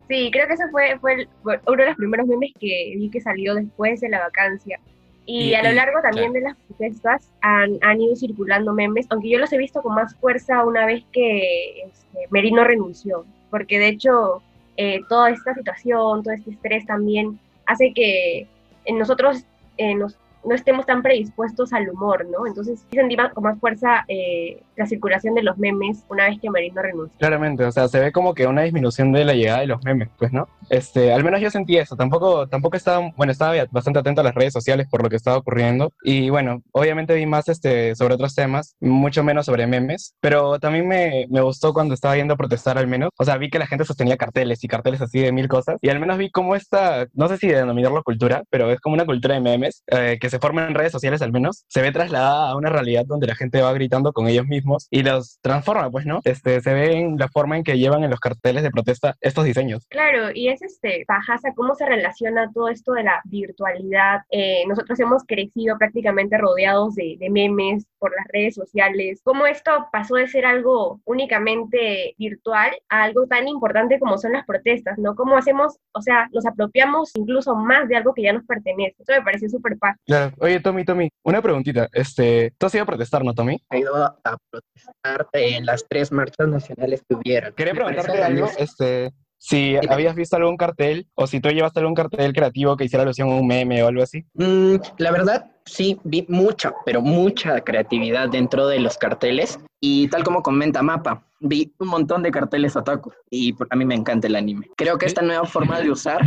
Sí, 0.10 0.30
creo 0.32 0.48
que 0.48 0.54
ese 0.54 0.70
fue, 0.70 0.98
fue 1.00 1.14
el- 1.16 1.30
uno 1.44 1.76
de 1.84 1.86
los 1.86 1.98
primeros 1.98 2.28
memes 2.28 2.52
que 2.60 2.94
vi 2.98 3.10
que 3.10 3.20
salió 3.20 3.56
después 3.56 4.00
de 4.00 4.08
la 4.10 4.20
vacancia. 4.20 4.80
Y, 5.26 5.50
Y- 5.50 5.54
a 5.56 5.64
lo 5.64 5.72
largo 5.74 6.00
también 6.02 6.32
de 6.32 6.40
las 6.42 6.56
protestas 6.56 7.30
han, 7.42 7.78
han 7.82 8.00
ido 8.00 8.16
circulando 8.16 8.74
memes, 8.74 9.06
aunque 9.10 9.30
yo 9.30 9.38
los 9.40 9.52
he 9.52 9.58
visto 9.58 9.82
con 9.82 9.96
más 9.96 10.16
fuerza 10.16 10.64
una 10.64 10.86
vez 10.86 11.04
que 11.12 11.82
este, 11.88 12.20
Merino 12.32 12.64
renunció, 12.64 13.26
porque 13.50 13.80
de 13.80 13.90
hecho 13.90 14.42
eh, 14.78 15.02
toda 15.10 15.30
esta 15.32 15.54
situación, 15.54 16.24
todo 16.24 16.34
este 16.34 16.52
estrés 16.52 16.86
también 16.86 17.38
hace 17.66 17.92
que 17.94 18.40
eh, 18.86 18.94
nosotros 18.94 19.44
eh, 19.78 19.96
nos- 19.96 20.18
no 20.46 20.56
estemos 20.56 20.86
tan 20.86 21.02
predispuestos 21.02 21.74
al 21.74 21.90
humor, 21.90 22.26
¿no? 22.30 22.48
Entonces 22.48 22.86
más- 22.92 23.34
con 23.34 23.44
más 23.44 23.60
fuerza 23.60 24.06
eh, 24.08 24.64
la 24.78 24.86
circulación 24.86 25.34
de 25.34 25.44
los 25.44 25.58
memes 25.58 26.06
una 26.10 26.30
vez 26.30 26.40
que 26.40 26.50
Merino 26.50 26.82
renunció. 26.82 27.18
Claramente, 27.18 27.66
o 27.66 27.72
sea, 27.72 27.88
se 27.88 28.00
ve 28.00 28.12
como 28.12 28.34
que 28.34 28.48
una 28.48 28.62
disminución 28.62 29.12
de 29.12 29.26
la 29.26 29.34
llegada 29.34 29.62
de 29.62 29.68
los 29.68 29.84
memes, 29.84 30.10
pues, 30.18 30.32
¿no? 30.32 30.48
Este, 30.70 31.12
al 31.12 31.24
menos 31.24 31.42
yo 31.42 31.50
sentí 31.50 31.78
eso, 31.78 31.96
tampoco, 31.96 32.48
tampoco 32.48 32.78
estaba, 32.78 33.12
bueno, 33.16 33.32
estaba 33.32 33.54
bastante 33.72 34.00
atento 34.00 34.22
a 34.22 34.24
las 34.24 34.36
redes 34.36 34.54
sociales 34.54 34.88
por 34.90 35.02
lo 35.02 35.10
que 35.10 35.16
estaba 35.16 35.38
ocurriendo, 35.38 35.92
y 36.04 36.30
bueno, 36.30 36.62
obviamente 36.72 37.16
vi 37.16 37.26
más 37.26 37.48
este, 37.50 37.96
sobre 37.96 38.14
otros 38.14 38.36
temas, 38.36 38.76
mucho 38.80 39.24
menos 39.24 39.46
sobre 39.46 39.66
memes, 39.66 40.14
pero 40.20 40.60
también 40.60 40.88
me, 40.88 41.26
me 41.30 41.42
gustó 41.42 41.74
cuando 41.74 41.94
estaba 41.94 42.16
yendo 42.16 42.36
a 42.36 42.38
protestar 42.38 42.78
al 42.78 42.88
menos, 42.88 43.10
o 43.18 43.26
sea, 43.26 43.38
vi 43.38 43.50
que 43.50 43.60
la 43.60 43.68
gente 43.68 43.86
sostenía 43.86 44.18
carteles 44.18 44.64
y 44.64 44.68
carteles 44.68 45.02
así 45.02 45.20
de 45.20 45.32
mil 45.32 45.48
cosas, 45.48 45.78
y 45.82 45.90
al 45.90 46.00
menos 46.00 46.18
vi 46.18 46.30
cómo 46.30 46.56
esta, 46.56 47.08
no 47.14 47.28
sé 47.30 47.38
si 47.38 47.48
denominarlo 47.48 48.04
cultura, 48.04 48.44
pero 48.50 48.72
es 48.72 48.80
como 48.80 48.94
una 48.94 49.06
cultura 49.06 49.36
de 49.36 49.42
memes, 49.42 49.84
eh, 49.88 50.18
que 50.20 50.30
se 50.30 50.40
forma 50.40 50.68
en 50.68 50.76
redes 50.76 50.92
sociales 50.92 51.22
al 51.22 51.32
menos, 51.32 51.64
se 51.68 51.82
ve 51.82 51.92
trasladada 51.92 52.52
a 52.52 52.56
una 52.56 52.70
realidad 52.70 53.06
donde 53.06 53.28
la 53.28 53.36
gente 53.36 53.62
va 53.62 53.74
gritando 53.74 54.14
con 54.14 54.28
ellos 54.28 54.46
mismos 54.46 54.67
y 54.90 55.04
los 55.04 55.40
transforma, 55.42 55.90
pues, 55.90 56.06
¿no? 56.06 56.20
Este, 56.24 56.62
se 56.62 56.74
ve 56.74 57.00
en 57.00 57.18
la 57.18 57.28
forma 57.28 57.58
en 57.58 57.64
que 57.64 57.78
llevan 57.78 58.04
en 58.04 58.10
los 58.10 58.20
carteles 58.20 58.64
de 58.64 58.72
protesta 58.72 59.16
estos 59.22 59.46
diseños. 59.46 59.86
Claro, 59.90 60.30
y 60.34 60.50
es 60.50 60.62
este, 60.62 61.04
Pajasa, 61.08 61.54
cómo 61.56 61.76
se 61.76 61.86
relaciona 61.86 62.52
todo 62.54 62.70
esto 62.70 62.94
de 62.94 63.04
la 63.04 63.22
virtualidad. 63.26 64.22
Eh, 64.30 64.64
nosotros 64.68 65.00
hemos 65.00 65.24
crecido 65.26 65.78
prácticamente 65.78 66.38
rodeados 66.38 66.96
de, 66.96 67.16
de 67.20 67.30
memes 67.30 67.86
por 68.00 68.12
las 68.16 68.28
redes 68.32 68.56
sociales, 68.56 69.22
cómo 69.24 69.48
esto 69.48 69.72
pasó 69.92 70.16
de 70.16 70.28
ser 70.28 70.46
algo 70.46 71.02
únicamente 71.06 72.16
virtual 72.18 72.72
a 72.90 73.04
algo 73.04 73.28
tan 73.28 73.48
importante 73.48 74.00
como 74.00 74.18
son 74.18 74.34
las 74.34 74.46
protestas, 74.46 74.98
¿no? 74.98 75.16
Cómo 75.16 75.38
hacemos, 75.38 75.78
o 75.94 76.02
sea, 76.02 76.28
nos 76.32 76.46
apropiamos 76.46 77.12
incluso 77.16 77.56
más 77.56 77.88
de 77.88 77.96
algo 77.96 78.14
que 78.14 78.24
ya 78.24 78.34
nos 78.34 78.46
pertenece. 78.46 78.96
Eso 79.00 79.14
me 79.14 79.24
pareció 79.24 79.50
súper 79.50 79.78
fácil. 79.78 80.02
Claro. 80.06 80.34
Oye, 80.40 80.60
Tommy, 80.60 80.86
Tommy, 80.86 81.10
una 81.24 81.42
preguntita. 81.42 81.88
Este, 81.94 82.54
¿Tú 82.58 82.66
has 82.66 82.76
ido 82.76 82.84
a 82.84 82.88
protestar, 82.88 83.24
no, 83.24 83.34
Tommy? 83.34 83.62
He 83.70 83.80
ido 83.80 83.96
a 83.96 84.38
protestar 84.62 85.28
en 85.34 85.66
las 85.66 85.86
tres 85.88 86.12
marchas 86.12 86.48
nacionales 86.48 87.04
que 87.08 87.16
hubieron. 87.16 87.54
Quería 87.54 87.74
preguntarte 87.74 88.24
algo, 88.24 88.50
este, 88.58 89.14
si 89.38 89.76
habías 89.90 90.16
visto 90.16 90.36
algún 90.36 90.58
cartel 90.58 91.08
o 91.16 91.28
si 91.28 91.40
tú 91.40 91.50
llevaste 91.50 91.80
algún 91.80 91.96
cartel 91.96 92.34
creativo 92.34 92.76
que 92.76 92.86
hiciera 92.86 93.04
alusión 93.04 93.30
a 93.30 93.36
un 93.36 93.48
meme 93.48 93.84
o 93.84 93.88
algo 93.88 94.04
así. 94.04 94.26
Mm, 94.34 94.76
la 94.98 95.12
verdad, 95.12 95.52
sí, 95.66 96.00
vi 96.04 96.26
mucha, 96.28 96.74
pero 96.86 97.02
mucha 97.02 97.62
creatividad 97.62 98.30
dentro 98.30 98.68
de 98.68 98.80
los 98.80 98.98
carteles. 98.98 99.60
Y 99.80 100.08
tal 100.08 100.24
como 100.24 100.42
comenta 100.42 100.82
Mapa, 100.82 101.24
vi 101.40 101.72
un 101.80 101.90
montón 101.90 102.24
de 102.24 102.32
carteles 102.32 102.76
otaku. 102.76 103.12
Y 103.30 103.56
a 103.70 103.76
mí 103.76 103.86
me 103.86 103.96
encanta 103.96 104.28
el 104.28 104.36
anime. 104.36 104.68
Creo 104.76 104.98
que 104.98 105.06
esta 105.06 105.22
nueva 105.22 105.46
forma 105.46 105.80
de 105.80 105.92
usar 105.92 106.22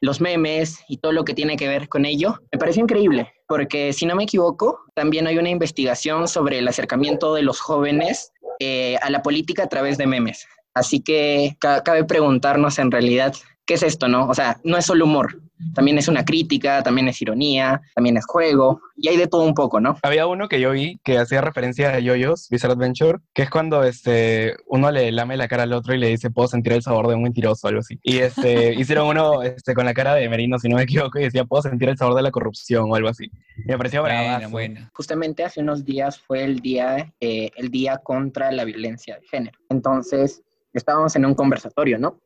los 0.00 0.20
memes 0.20 0.82
y 0.88 0.98
todo 0.98 1.12
lo 1.12 1.24
que 1.24 1.34
tiene 1.34 1.56
que 1.56 1.68
ver 1.68 1.88
con 1.88 2.06
ello 2.06 2.40
me 2.50 2.58
pareció 2.58 2.82
increíble. 2.82 3.32
Porque 3.46 3.92
si 3.92 4.06
no 4.06 4.16
me 4.16 4.24
equivoco, 4.24 4.80
también 4.94 5.26
hay 5.26 5.38
una 5.38 5.50
investigación 5.50 6.28
sobre 6.28 6.58
el 6.58 6.68
acercamiento 6.68 7.34
de 7.34 7.42
los 7.42 7.60
jóvenes 7.60 8.32
eh, 8.58 8.96
a 9.02 9.10
la 9.10 9.22
política 9.22 9.64
a 9.64 9.68
través 9.68 9.98
de 9.98 10.06
memes. 10.06 10.46
Así 10.74 11.00
que 11.00 11.56
ca- 11.60 11.82
cabe 11.82 12.04
preguntarnos 12.04 12.78
en 12.78 12.90
realidad, 12.90 13.34
¿qué 13.66 13.74
es 13.74 13.82
esto, 13.82 14.08
no? 14.08 14.26
O 14.28 14.34
sea, 14.34 14.58
no 14.64 14.76
es 14.76 14.84
solo 14.86 15.04
humor, 15.04 15.40
también 15.74 15.96
es 15.96 16.08
una 16.08 16.24
crítica, 16.24 16.82
también 16.82 17.08
es 17.08 17.22
ironía, 17.22 17.80
también 17.94 18.16
es 18.16 18.26
juego, 18.26 18.82
y 18.96 19.08
hay 19.08 19.16
de 19.16 19.28
todo 19.28 19.42
un 19.44 19.54
poco, 19.54 19.80
¿no? 19.80 19.96
Había 20.02 20.26
uno 20.26 20.48
que 20.48 20.60
yo 20.60 20.72
vi 20.72 20.98
que 21.04 21.16
hacía 21.16 21.40
referencia 21.40 21.94
a 21.94 22.00
Yoyos, 22.00 22.48
Bizarre 22.50 22.74
Adventure, 22.74 23.18
que 23.32 23.42
es 23.42 23.50
cuando 23.50 23.84
este, 23.84 24.56
uno 24.66 24.90
le 24.90 25.10
lame 25.12 25.36
la 25.36 25.48
cara 25.48 25.62
al 25.62 25.72
otro 25.72 25.94
y 25.94 25.98
le 25.98 26.08
dice, 26.08 26.30
puedo 26.30 26.48
sentir 26.48 26.72
el 26.72 26.82
sabor 26.82 27.06
de 27.08 27.14
un 27.14 27.22
mentiroso 27.22 27.66
o 27.66 27.68
algo 27.68 27.80
así. 27.80 27.98
Y 28.02 28.18
este, 28.18 28.74
hicieron 28.78 29.06
uno 29.06 29.42
este, 29.42 29.74
con 29.74 29.86
la 29.86 29.94
cara 29.94 30.14
de 30.16 30.28
Merino, 30.28 30.58
si 30.58 30.68
no 30.68 30.76
me 30.76 30.82
equivoco, 30.82 31.18
y 31.18 31.22
decía, 31.22 31.44
puedo 31.44 31.62
sentir 31.62 31.88
el 31.88 31.96
sabor 31.96 32.16
de 32.16 32.22
la 32.22 32.30
corrupción 32.32 32.90
o 32.90 32.94
algo 32.96 33.08
así. 33.08 33.30
Y 33.56 33.68
me 33.68 33.78
pareció 33.78 34.02
bravazo. 34.02 34.50
buena. 34.50 34.90
Justamente 34.92 35.44
hace 35.44 35.60
unos 35.60 35.84
días 35.84 36.18
fue 36.18 36.42
el 36.44 36.58
día, 36.60 37.14
eh, 37.20 37.50
el 37.56 37.70
día 37.70 37.98
contra 38.02 38.50
la 38.52 38.64
violencia 38.64 39.18
de 39.18 39.26
género. 39.28 39.58
Entonces, 39.70 40.42
estábamos 40.74 41.14
en 41.16 41.24
un 41.24 41.34
conversatorio, 41.34 41.98
¿no? 41.98 42.20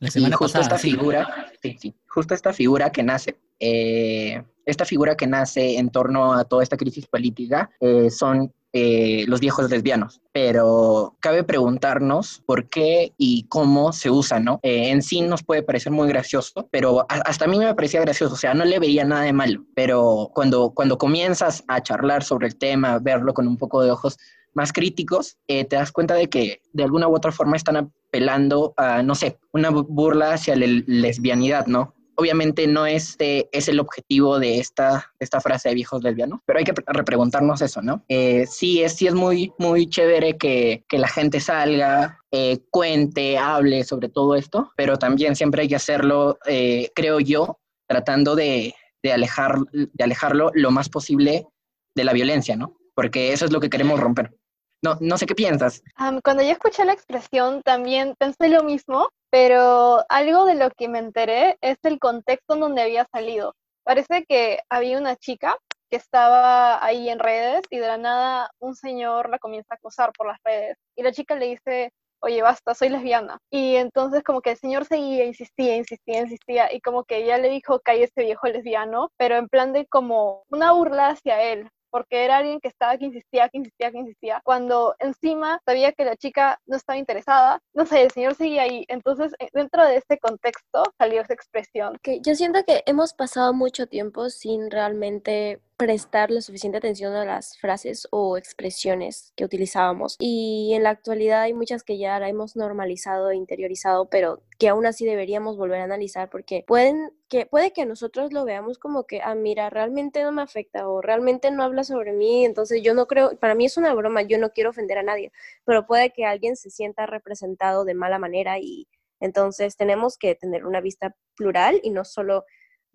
La 0.00 0.08
Y 0.08 0.10
semana 0.10 0.36
justo 0.36 0.58
pasada, 0.58 0.76
esta 0.76 0.78
sí. 0.78 0.90
figura, 0.90 1.46
sí, 1.62 1.76
sí, 1.80 1.94
justo 2.08 2.34
esta 2.34 2.52
figura 2.52 2.90
que 2.90 3.02
nace, 3.02 3.38
eh, 3.60 4.42
esta 4.66 4.84
figura 4.84 5.16
que 5.16 5.26
nace 5.26 5.78
en 5.78 5.90
torno 5.90 6.34
a 6.34 6.44
toda 6.44 6.62
esta 6.62 6.76
crisis 6.76 7.06
política 7.06 7.70
eh, 7.80 8.10
son 8.10 8.52
eh, 8.74 9.24
los 9.28 9.40
viejos 9.40 9.70
lesbianos. 9.70 10.20
Pero 10.32 11.16
cabe 11.20 11.44
preguntarnos 11.44 12.42
por 12.44 12.68
qué 12.68 13.14
y 13.16 13.44
cómo 13.44 13.92
se 13.92 14.10
usa, 14.10 14.40
¿no? 14.40 14.60
Eh, 14.62 14.90
en 14.90 15.00
sí 15.00 15.22
nos 15.22 15.42
puede 15.42 15.62
parecer 15.62 15.92
muy 15.92 16.08
gracioso, 16.08 16.68
pero 16.70 17.06
hasta 17.08 17.46
a 17.46 17.48
mí 17.48 17.58
me 17.58 17.74
parecía 17.74 18.00
gracioso, 18.02 18.34
o 18.34 18.36
sea, 18.36 18.52
no 18.52 18.64
le 18.66 18.78
veía 18.78 19.04
nada 19.04 19.22
de 19.22 19.32
malo. 19.32 19.64
Pero 19.74 20.30
cuando, 20.34 20.70
cuando 20.74 20.98
comienzas 20.98 21.64
a 21.68 21.82
charlar 21.82 22.22
sobre 22.24 22.48
el 22.48 22.56
tema, 22.56 22.98
verlo 22.98 23.32
con 23.32 23.46
un 23.48 23.56
poco 23.56 23.82
de 23.82 23.90
ojos 23.92 24.18
más 24.54 24.72
críticos, 24.72 25.36
eh, 25.48 25.64
te 25.64 25.76
das 25.76 25.90
cuenta 25.90 26.14
de 26.14 26.28
que 26.28 26.60
de 26.72 26.84
alguna 26.84 27.08
u 27.08 27.14
otra 27.16 27.32
forma 27.32 27.56
están 27.56 27.76
apelando 27.76 28.74
a, 28.76 29.02
no 29.02 29.14
sé, 29.14 29.38
una 29.52 29.70
bu- 29.70 29.86
burla 29.88 30.34
hacia 30.34 30.54
la 30.56 30.66
lesbianidad, 30.86 31.66
¿no? 31.66 31.94
Obviamente 32.16 32.66
no 32.66 32.86
este 32.86 33.48
es 33.52 33.68
el 33.68 33.80
objetivo 33.80 34.38
de 34.38 34.58
esta, 34.58 35.12
esta 35.18 35.40
frase 35.40 35.68
de 35.70 35.74
viejos 35.74 36.02
lesbianos, 36.02 36.40
pero 36.46 36.58
hay 36.58 36.64
que 36.64 36.74
pre- 36.74 36.84
repreguntarnos 36.86 37.60
eso, 37.62 37.82
¿no? 37.82 38.04
Eh, 38.08 38.46
sí, 38.46 38.82
es, 38.82 38.94
sí 38.96 39.06
es 39.06 39.14
muy, 39.14 39.52
muy 39.58 39.88
chévere 39.88 40.36
que, 40.36 40.84
que 40.88 40.98
la 40.98 41.08
gente 41.08 41.40
salga, 41.40 42.20
eh, 42.30 42.58
cuente, 42.70 43.36
hable 43.38 43.84
sobre 43.84 44.08
todo 44.08 44.34
esto, 44.34 44.72
pero 44.76 44.96
también 44.98 45.34
siempre 45.36 45.62
hay 45.62 45.68
que 45.68 45.76
hacerlo, 45.76 46.38
eh, 46.46 46.90
creo 46.94 47.20
yo, 47.20 47.58
tratando 47.88 48.34
de, 48.36 48.74
de, 49.02 49.12
alejar, 49.12 49.56
de 49.72 50.04
alejarlo 50.04 50.50
lo 50.54 50.70
más 50.70 50.88
posible 50.88 51.46
de 51.94 52.04
la 52.04 52.12
violencia, 52.12 52.56
¿no? 52.56 52.76
Porque 52.94 53.32
eso 53.32 53.44
es 53.44 53.52
lo 53.52 53.60
que 53.60 53.70
queremos 53.70 53.98
romper. 54.00 54.34
No, 54.82 54.98
no 55.00 55.16
sé 55.16 55.24
qué 55.24 55.34
piensas. 55.34 55.82
Cuando 56.22 56.42
yo 56.42 56.50
escuché 56.50 56.84
la 56.84 56.92
expresión 56.92 57.62
también 57.62 58.14
pensé 58.18 58.48
lo 58.50 58.62
mismo, 58.62 59.08
pero 59.34 60.04
algo 60.10 60.44
de 60.44 60.54
lo 60.54 60.70
que 60.70 60.86
me 60.86 61.00
enteré 61.00 61.58
es 61.60 61.76
el 61.82 61.98
contexto 61.98 62.54
en 62.54 62.60
donde 62.60 62.82
había 62.82 63.04
salido. 63.10 63.56
Parece 63.82 64.24
que 64.28 64.60
había 64.68 64.96
una 64.96 65.16
chica 65.16 65.56
que 65.90 65.96
estaba 65.96 66.84
ahí 66.84 67.08
en 67.08 67.18
redes 67.18 67.62
y 67.68 67.78
de 67.78 67.86
la 67.88 67.98
nada 67.98 68.52
un 68.60 68.76
señor 68.76 69.28
la 69.30 69.40
comienza 69.40 69.74
a 69.74 69.76
acosar 69.76 70.12
por 70.16 70.28
las 70.28 70.38
redes 70.44 70.76
y 70.94 71.02
la 71.02 71.10
chica 71.10 71.34
le 71.34 71.46
dice, 71.46 71.90
oye, 72.20 72.42
basta, 72.42 72.74
soy 72.74 72.90
lesbiana. 72.90 73.38
Y 73.50 73.74
entonces 73.74 74.22
como 74.22 74.40
que 74.40 74.52
el 74.52 74.56
señor 74.56 74.84
seguía, 74.84 75.24
insistía, 75.24 75.74
insistía, 75.78 76.20
insistía 76.20 76.72
y 76.72 76.80
como 76.80 77.02
que 77.02 77.16
ella 77.16 77.36
le 77.38 77.48
dijo, 77.48 77.80
cállese 77.80 78.22
viejo 78.22 78.46
lesbiano, 78.46 79.10
pero 79.16 79.34
en 79.36 79.48
plan 79.48 79.72
de 79.72 79.84
como 79.88 80.44
una 80.48 80.70
burla 80.70 81.08
hacia 81.08 81.42
él, 81.42 81.68
porque 81.94 82.24
era 82.24 82.38
alguien 82.38 82.58
que 82.58 82.66
estaba 82.66 82.98
que 82.98 83.04
insistía, 83.04 83.48
que 83.48 83.58
insistía, 83.58 83.92
que 83.92 83.98
insistía, 83.98 84.40
cuando 84.42 84.96
encima 84.98 85.60
sabía 85.64 85.92
que 85.92 86.04
la 86.04 86.16
chica 86.16 86.58
no 86.66 86.76
estaba 86.76 86.98
interesada, 86.98 87.60
no 87.72 87.86
sé, 87.86 88.02
el 88.02 88.10
señor 88.10 88.34
seguía 88.34 88.62
ahí, 88.62 88.84
entonces 88.88 89.32
eh, 89.38 89.46
dentro 89.52 89.86
de 89.86 89.98
este 89.98 90.18
contexto 90.18 90.82
salió 90.98 91.22
esa 91.22 91.34
expresión. 91.34 91.96
Que 92.02 92.20
yo 92.20 92.34
siento 92.34 92.64
que 92.64 92.82
hemos 92.86 93.14
pasado 93.14 93.54
mucho 93.54 93.86
tiempo 93.86 94.28
sin 94.28 94.72
realmente 94.72 95.60
prestar 95.76 96.30
la 96.30 96.40
suficiente 96.40 96.78
atención 96.78 97.14
a 97.14 97.24
las 97.24 97.58
frases 97.58 98.06
o 98.10 98.36
expresiones 98.36 99.32
que 99.36 99.44
utilizábamos. 99.44 100.16
Y 100.20 100.72
en 100.74 100.84
la 100.84 100.90
actualidad 100.90 101.42
hay 101.42 101.52
muchas 101.54 101.82
que 101.82 101.98
ya 101.98 102.16
hemos 102.28 102.54
normalizado 102.56 103.30
e 103.30 103.36
interiorizado, 103.36 104.08
pero 104.08 104.42
que 104.58 104.68
aún 104.68 104.86
así 104.86 105.04
deberíamos 105.04 105.56
volver 105.56 105.80
a 105.80 105.84
analizar 105.84 106.30
porque 106.30 106.64
pueden 106.66 107.12
que 107.28 107.46
puede 107.46 107.72
que 107.72 107.86
nosotros 107.86 108.32
lo 108.32 108.44
veamos 108.44 108.78
como 108.78 109.04
que, 109.06 109.20
ah, 109.22 109.34
mira, 109.34 109.68
realmente 109.70 110.22
no 110.22 110.30
me 110.30 110.42
afecta 110.42 110.88
o 110.88 111.00
realmente 111.00 111.50
no 111.50 111.64
habla 111.64 111.82
sobre 111.82 112.12
mí, 112.12 112.44
entonces 112.44 112.82
yo 112.82 112.94
no 112.94 113.06
creo, 113.06 113.36
para 113.38 113.54
mí 113.56 113.64
es 113.64 113.76
una 113.76 113.92
broma, 113.94 114.22
yo 114.22 114.38
no 114.38 114.50
quiero 114.50 114.70
ofender 114.70 114.98
a 114.98 115.02
nadie, 115.02 115.32
pero 115.64 115.86
puede 115.86 116.10
que 116.10 116.24
alguien 116.24 116.54
se 116.56 116.70
sienta 116.70 117.06
representado 117.06 117.84
de 117.84 117.94
mala 117.94 118.18
manera 118.18 118.58
y 118.60 118.86
entonces 119.20 119.76
tenemos 119.76 120.18
que 120.18 120.34
tener 120.36 120.66
una 120.66 120.80
vista 120.80 121.16
plural 121.34 121.80
y 121.82 121.90
no 121.90 122.04
solo 122.04 122.44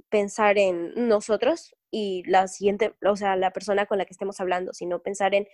pensar 0.10 0.58
en 0.58 1.08
nosotros 1.08 1.76
y 1.92 2.24
la 2.26 2.48
siguiente, 2.48 2.94
o 3.06 3.16
sea, 3.16 3.36
la 3.36 3.52
persona 3.52 3.86
con 3.86 3.98
la 3.98 4.06
que 4.06 4.14
estemos 4.14 4.40
hablando, 4.40 4.74
sino 4.74 5.00
pensar 5.00 5.34
en 5.36 5.48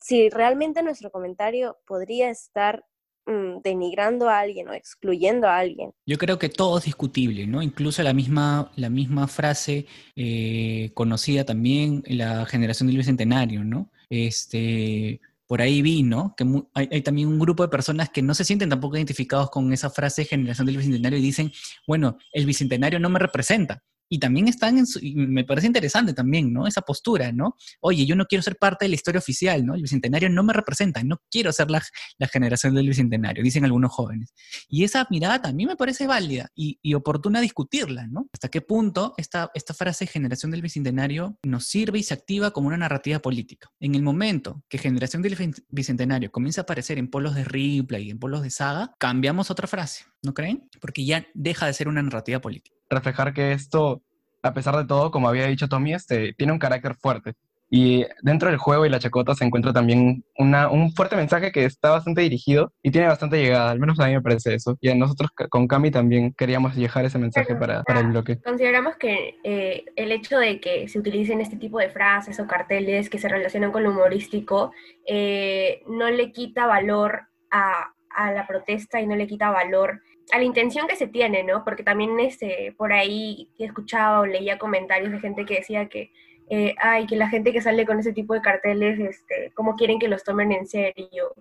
si 0.00 0.28
realmente 0.30 0.82
nuestro 0.82 1.10
comentario 1.10 1.78
podría 1.86 2.30
estar 2.30 2.84
mm, 3.26 3.58
denigrando 3.62 4.28
a 4.28 4.40
alguien 4.40 4.68
o 4.68 4.72
excluyendo 4.72 5.46
a 5.46 5.58
alguien. 5.58 5.92
Yo 6.06 6.18
creo 6.18 6.38
que 6.38 6.48
todo 6.48 6.78
es 6.78 6.84
discutible, 6.84 7.46
¿no? 7.46 7.62
Incluso 7.62 8.02
la 8.02 8.12
misma, 8.12 8.72
la 8.76 8.90
misma 8.90 9.28
frase 9.28 9.86
eh, 10.16 10.90
conocida 10.94 11.44
también 11.44 12.02
en 12.06 12.18
la 12.18 12.46
generación 12.46 12.88
del 12.88 12.96
Bicentenario, 12.96 13.64
¿no? 13.64 13.90
Este, 14.10 15.20
por 15.46 15.62
ahí 15.62 15.82
vi, 15.82 16.02
¿no? 16.02 16.34
Que 16.36 16.44
hay, 16.74 16.88
hay 16.90 17.02
también 17.02 17.28
un 17.28 17.38
grupo 17.38 17.62
de 17.62 17.68
personas 17.68 18.10
que 18.10 18.22
no 18.22 18.34
se 18.34 18.44
sienten 18.44 18.70
tampoco 18.70 18.96
identificados 18.96 19.50
con 19.50 19.72
esa 19.72 19.90
frase 19.90 20.24
generación 20.24 20.66
del 20.66 20.78
Bicentenario 20.78 21.18
y 21.18 21.22
dicen, 21.22 21.52
bueno, 21.86 22.18
el 22.32 22.46
Bicentenario 22.46 22.98
no 22.98 23.08
me 23.08 23.20
representa. 23.20 23.82
Y 24.12 24.18
también 24.18 24.46
están 24.46 24.76
en 24.76 24.86
su, 24.86 24.98
y 25.00 25.14
me 25.14 25.42
parece 25.42 25.66
interesante 25.66 26.12
también, 26.12 26.52
¿no? 26.52 26.66
Esa 26.66 26.82
postura, 26.82 27.32
¿no? 27.32 27.56
Oye, 27.80 28.04
yo 28.04 28.14
no 28.14 28.26
quiero 28.26 28.42
ser 28.42 28.56
parte 28.56 28.84
de 28.84 28.90
la 28.90 28.94
historia 28.96 29.20
oficial, 29.20 29.64
¿no? 29.64 29.74
El 29.74 29.80
Bicentenario 29.80 30.28
no 30.28 30.44
me 30.44 30.52
representa, 30.52 31.02
no 31.02 31.22
quiero 31.30 31.50
ser 31.50 31.70
la, 31.70 31.82
la 32.18 32.28
generación 32.28 32.74
del 32.74 32.86
Bicentenario, 32.88 33.42
dicen 33.42 33.64
algunos 33.64 33.90
jóvenes. 33.90 34.34
Y 34.68 34.84
esa 34.84 35.06
mirada 35.08 35.40
también 35.40 35.70
me 35.70 35.76
parece 35.76 36.06
válida 36.06 36.50
y, 36.54 36.78
y 36.82 36.92
oportuna 36.92 37.40
discutirla, 37.40 38.06
¿no? 38.06 38.28
¿Hasta 38.34 38.50
qué 38.50 38.60
punto 38.60 39.14
esta, 39.16 39.50
esta 39.54 39.72
frase 39.72 40.06
generación 40.06 40.50
del 40.50 40.60
Bicentenario 40.60 41.38
nos 41.42 41.64
sirve 41.64 41.98
y 41.98 42.02
se 42.02 42.12
activa 42.12 42.50
como 42.50 42.68
una 42.68 42.76
narrativa 42.76 43.18
política? 43.20 43.70
En 43.80 43.94
el 43.94 44.02
momento 44.02 44.62
que 44.68 44.76
generación 44.76 45.22
del 45.22 45.54
Bicentenario 45.70 46.30
comienza 46.30 46.60
a 46.60 46.64
aparecer 46.64 46.98
en 46.98 47.08
polos 47.08 47.34
de 47.34 47.44
Ripley 47.44 48.08
y 48.08 48.10
en 48.10 48.18
polos 48.18 48.42
de 48.42 48.50
Saga, 48.50 48.92
cambiamos 48.98 49.50
otra 49.50 49.66
frase, 49.66 50.04
¿no 50.22 50.34
creen? 50.34 50.68
Porque 50.80 51.04
ya 51.04 51.26
deja 51.34 51.66
de 51.66 51.72
ser 51.72 51.88
una 51.88 52.02
narrativa 52.02 52.40
política 52.40 52.76
reflejar 52.92 53.32
que 53.32 53.52
esto, 53.52 54.02
a 54.42 54.54
pesar 54.54 54.76
de 54.76 54.84
todo, 54.84 55.10
como 55.10 55.28
había 55.28 55.46
dicho 55.46 55.68
Tommy, 55.68 55.94
este, 55.94 56.34
tiene 56.34 56.52
un 56.52 56.58
carácter 56.58 56.94
fuerte. 56.94 57.34
Y 57.74 58.04
dentro 58.20 58.50
del 58.50 58.58
juego 58.58 58.84
y 58.84 58.90
la 58.90 58.98
chacota 58.98 59.34
se 59.34 59.46
encuentra 59.46 59.72
también 59.72 60.26
una, 60.36 60.68
un 60.68 60.92
fuerte 60.92 61.16
mensaje 61.16 61.52
que 61.52 61.64
está 61.64 61.88
bastante 61.88 62.20
dirigido 62.20 62.70
y 62.82 62.90
tiene 62.90 63.06
bastante 63.06 63.38
llegada, 63.38 63.70
al 63.70 63.80
menos 63.80 63.98
a 63.98 64.08
mí 64.08 64.12
me 64.12 64.20
parece 64.20 64.54
eso. 64.54 64.76
Y 64.82 64.90
a 64.90 64.94
nosotros 64.94 65.30
con 65.48 65.66
Cami 65.66 65.90
también 65.90 66.34
queríamos 66.34 66.76
dejar 66.76 67.06
ese 67.06 67.18
mensaje 67.18 67.54
para, 67.54 67.82
para, 67.82 68.00
el 68.00 68.08
bloque. 68.08 68.38
Consideramos 68.42 68.96
que 68.96 69.36
eh, 69.42 69.86
el 69.96 70.12
hecho 70.12 70.38
de 70.38 70.60
que 70.60 70.86
se 70.86 70.98
utilicen 70.98 71.40
este 71.40 71.56
tipo 71.56 71.78
de 71.78 71.88
frases 71.88 72.38
o 72.40 72.46
carteles 72.46 73.08
que 73.08 73.18
se 73.18 73.30
relacionan 73.30 73.72
con 73.72 73.84
lo 73.84 73.90
humorístico 73.90 74.72
eh, 75.06 75.80
no 75.88 76.10
le 76.10 76.30
quita 76.30 76.66
valor 76.66 77.22
a, 77.50 77.94
a 78.10 78.32
la 78.32 78.46
protesta 78.46 79.00
y 79.00 79.06
no 79.06 79.16
le 79.16 79.26
quita 79.26 79.50
valor 79.50 80.02
a 80.30 80.38
la 80.38 80.44
intención 80.44 80.86
que 80.86 80.96
se 80.96 81.06
tiene, 81.06 81.42
¿no? 81.42 81.64
Porque 81.64 81.82
también 81.82 82.18
este, 82.20 82.74
por 82.76 82.92
ahí 82.92 83.50
he 83.58 83.64
escuchado 83.64 84.26
leía 84.26 84.58
comentarios 84.58 85.10
de 85.10 85.20
gente 85.20 85.44
que 85.44 85.56
decía 85.56 85.88
que, 85.88 86.12
eh, 86.48 86.74
ay, 86.78 87.06
que 87.06 87.16
la 87.16 87.28
gente 87.28 87.52
que 87.52 87.60
sale 87.60 87.84
con 87.86 87.98
ese 87.98 88.12
tipo 88.12 88.34
de 88.34 88.42
carteles, 88.42 88.98
este, 89.00 89.52
¿cómo 89.54 89.74
quieren 89.74 89.98
que 89.98 90.08
los 90.08 90.22
tomen 90.24 90.52
en 90.52 90.66
serio? 90.66 91.34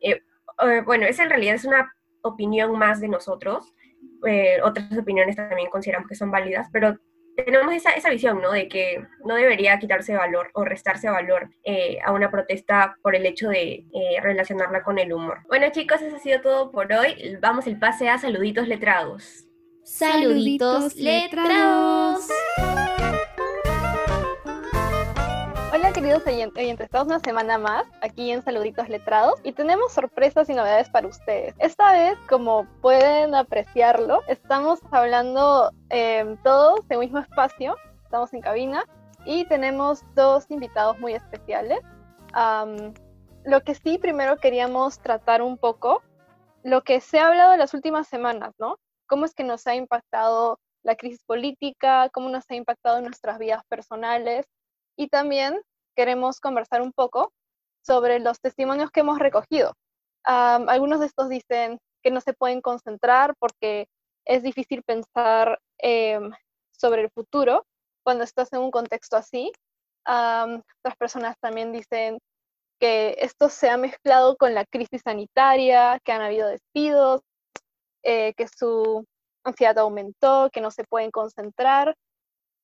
Eh, 0.00 0.22
eh, 0.62 0.82
bueno, 0.84 1.06
esa 1.06 1.22
en 1.24 1.30
realidad 1.30 1.54
es 1.54 1.64
una 1.64 1.92
opinión 2.22 2.78
más 2.78 3.00
de 3.00 3.08
nosotros. 3.08 3.72
otras 4.64 4.98
opiniones 4.98 5.36
también 5.36 5.70
consideramos 5.70 6.08
que 6.08 6.14
son 6.14 6.30
válidas, 6.30 6.68
pero 6.72 6.98
tenemos 7.44 7.74
esa, 7.74 7.90
esa 7.90 8.10
visión, 8.10 8.40
¿no? 8.40 8.52
De 8.52 8.68
que 8.68 9.04
no 9.24 9.34
debería 9.34 9.78
quitarse 9.78 10.14
valor 10.14 10.50
o 10.54 10.64
restarse 10.64 11.08
valor 11.08 11.50
eh, 11.64 11.98
a 12.04 12.12
una 12.12 12.30
protesta 12.30 12.96
por 13.02 13.14
el 13.14 13.26
hecho 13.26 13.48
de 13.48 13.84
eh, 13.92 14.20
relacionarla 14.22 14.82
con 14.82 14.98
el 14.98 15.12
humor. 15.12 15.40
Bueno, 15.48 15.68
chicos, 15.70 16.00
eso 16.00 16.16
ha 16.16 16.20
sido 16.20 16.40
todo 16.40 16.70
por 16.70 16.92
hoy. 16.92 17.36
Vamos 17.40 17.66
el 17.66 17.78
pase 17.78 18.08
a 18.08 18.18
saluditos 18.18 18.68
letrados. 18.68 19.46
Saluditos 19.84 20.96
letrados. 20.96 22.26
Queridos 26.06 26.28
oyentes, 26.28 26.80
estamos 26.86 27.08
una 27.08 27.18
semana 27.18 27.58
más 27.58 27.84
aquí 28.00 28.30
en 28.30 28.40
Saluditos 28.40 28.88
Letrados 28.88 29.40
y 29.42 29.50
tenemos 29.50 29.92
sorpresas 29.92 30.48
y 30.48 30.54
novedades 30.54 30.88
para 30.88 31.08
ustedes. 31.08 31.56
Esta 31.58 31.90
vez, 31.90 32.16
como 32.28 32.64
pueden 32.80 33.34
apreciarlo, 33.34 34.22
estamos 34.28 34.78
hablando 34.92 35.72
eh, 35.90 36.36
todos 36.44 36.78
en 36.90 36.98
un 36.98 37.00
mismo 37.00 37.18
espacio, 37.18 37.74
estamos 38.04 38.32
en 38.34 38.40
cabina 38.40 38.84
y 39.24 39.46
tenemos 39.46 40.04
dos 40.14 40.48
invitados 40.48 40.96
muy 41.00 41.14
especiales. 41.14 41.80
lo 43.44 43.60
que 43.62 43.74
sí 43.74 43.98
primero 43.98 44.36
queríamos 44.36 45.00
tratar 45.00 45.42
un 45.42 45.58
poco, 45.58 46.04
lo 46.62 46.84
que 46.84 47.00
se 47.00 47.18
ha 47.18 47.26
hablado 47.26 47.52
en 47.52 47.58
las 47.58 47.74
últimas 47.74 48.06
semanas, 48.06 48.54
¿no? 48.60 48.78
¿Cómo 49.08 49.24
es 49.24 49.34
que 49.34 49.42
nos 49.42 49.66
ha 49.66 49.74
impactado 49.74 50.60
la 50.84 50.94
crisis 50.94 51.24
política? 51.24 52.10
¿Cómo 52.12 52.28
nos 52.28 52.44
ha 52.48 52.54
impactado 52.54 52.98
en 52.98 53.06
nuestras 53.06 53.40
vidas 53.40 53.64
personales? 53.68 54.46
y 54.96 55.08
también 55.08 55.60
queremos 55.96 56.40
conversar 56.40 56.82
un 56.82 56.92
poco 56.92 57.32
sobre 57.82 58.20
los 58.20 58.40
testimonios 58.40 58.90
que 58.90 59.00
hemos 59.00 59.18
recogido. 59.18 59.72
algunos 60.24 61.00
de 61.00 61.06
estos 61.06 61.28
dicen 61.28 61.78
que 62.02 62.10
no 62.10 62.20
se 62.20 62.34
pueden 62.34 62.60
concentrar 62.60 63.34
porque 63.38 63.86
es 64.24 64.42
difícil 64.42 64.82
pensar 64.82 65.58
em, 65.78 66.30
sobre 66.72 67.02
el 67.02 67.10
futuro 67.10 67.64
cuando 68.04 68.24
estás 68.24 68.52
en 68.52 68.60
un 68.60 68.70
contexto 68.70 69.16
así. 69.16 69.52
otras 70.04 70.96
personas 70.98 71.36
también 71.40 71.72
dicen 71.72 72.18
que 72.80 73.16
esto 73.18 73.48
se 73.48 73.70
ha 73.70 73.76
mezclado 73.76 74.36
con 74.36 74.54
la 74.54 74.64
crisis 74.66 75.02
sanitaria, 75.04 75.98
que 76.04 76.12
han 76.12 76.22
habido 76.22 76.48
despidos, 76.48 77.22
eh, 78.02 78.34
que 78.36 78.46
su 78.48 79.04
ansiedad 79.44 79.78
aumentó, 79.78 80.50
que 80.52 80.60
no 80.60 80.70
se 80.70 80.84
pueden 80.84 81.10
concentrar 81.10 81.94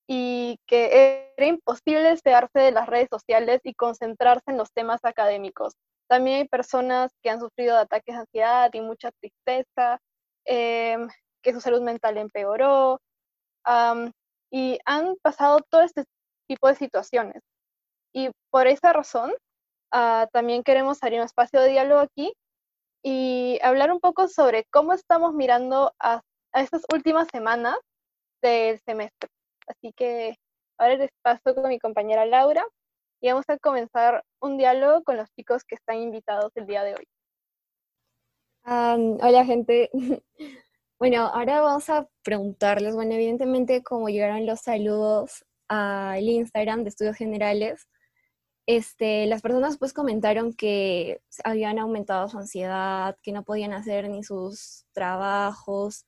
y 0.09 0.59
que 0.67 1.33
era 1.37 1.47
imposible 1.47 2.03
despegarse 2.03 2.59
de 2.59 2.73
las 2.73 2.87
redes 2.89 3.09
sociales 3.11 3.61
y 3.65 3.75
concentrarse 3.75 4.51
en 4.51 4.57
los 4.59 4.73
temas 4.73 5.01
académicos. 5.05 5.75
También 6.09 6.39
hay 6.39 6.49
personas 6.49 7.13
que 7.23 7.31
han 7.31 7.41
sufrido 7.41 7.75
de 7.77 7.83
ataques 7.83 8.15
de 8.15 8.21
ansiedad 8.21 8.71
y 8.73 8.81
mucha 8.81 9.11
tristeza, 9.13 9.99
em, 10.45 11.09
que 11.43 11.53
su 11.53 11.61
salud 11.61 11.83
mental 11.83 12.19
empeoró 12.19 13.01
y 14.51 14.79
han 14.85 15.17
pasado 15.23 15.61
todo 15.71 15.83
este 15.83 16.05
tipo 16.49 16.69
de 16.69 16.75
situaciones. 16.75 17.43
Y 18.15 18.31
por 18.51 18.67
esa 18.67 18.93
razón, 18.93 19.33
ah, 19.93 20.29
también 20.33 20.63
queremos 20.63 21.03
abrir 21.03 21.21
un 21.21 21.27
espacio 21.27 21.61
de 21.61 21.71
diálogo 21.71 22.01
aquí 22.01 22.35
y 23.03 23.59
hablar 23.63 23.91
un 23.93 24.01
poco 24.01 24.29
sobre 24.29 24.65
cómo 24.71 24.93
estamos 24.93 25.35
mirando 25.35 25.95
a, 25.99 26.21
a 26.53 26.63
estas 26.63 26.83
últimas 26.93 27.29
semanas 27.33 27.77
del 28.43 28.81
semestre. 28.81 29.32
Así 29.67 29.93
que 29.93 30.37
ahora 30.79 30.97
les 30.97 31.11
paso 31.23 31.55
con 31.55 31.69
mi 31.69 31.79
compañera 31.79 32.27
Laura 32.27 32.65
y 33.21 33.29
vamos 33.29 33.45
a 33.49 33.59
comenzar 33.59 34.25
un 34.41 34.59
diálogo 34.59 35.03
con 35.05 35.17
los 35.17 35.31
chicos 35.33 35.65
que 35.65 35.77
están 35.77 35.97
invitados 35.97 36.51
el 36.57 36.67
día 36.67 36.83
de 36.83 36.95
hoy. 36.95 37.07
hola 38.65 39.45
gente. 39.45 39.91
bueno, 40.99 41.27
ahora 41.27 41.61
vamos 41.61 41.89
a 41.89 42.09
preguntarles, 42.23 42.95
bueno, 42.95 43.15
evidentemente 43.15 43.83
como 43.83 44.09
llegaron 44.09 44.47
los 44.47 44.61
saludos 44.61 45.45
al 45.69 46.23
Instagram 46.23 46.83
de 46.83 46.91
Estudios 46.91 47.17
Generales, 47.17 47.89
este, 48.67 49.27
las 49.27 49.43
personas 49.43 49.79
pues 49.79 49.93
comentaron 49.93 50.53
que 50.53 51.21
habían 51.45 51.79
aumentado 51.79 52.29
su 52.29 52.39
ansiedad, 52.39 53.17
que 53.23 53.33
no 53.33 53.43
podían 53.43 53.73
hacer 53.73 54.09
ni 54.09 54.23
sus 54.23 54.85
trabajos, 54.93 56.07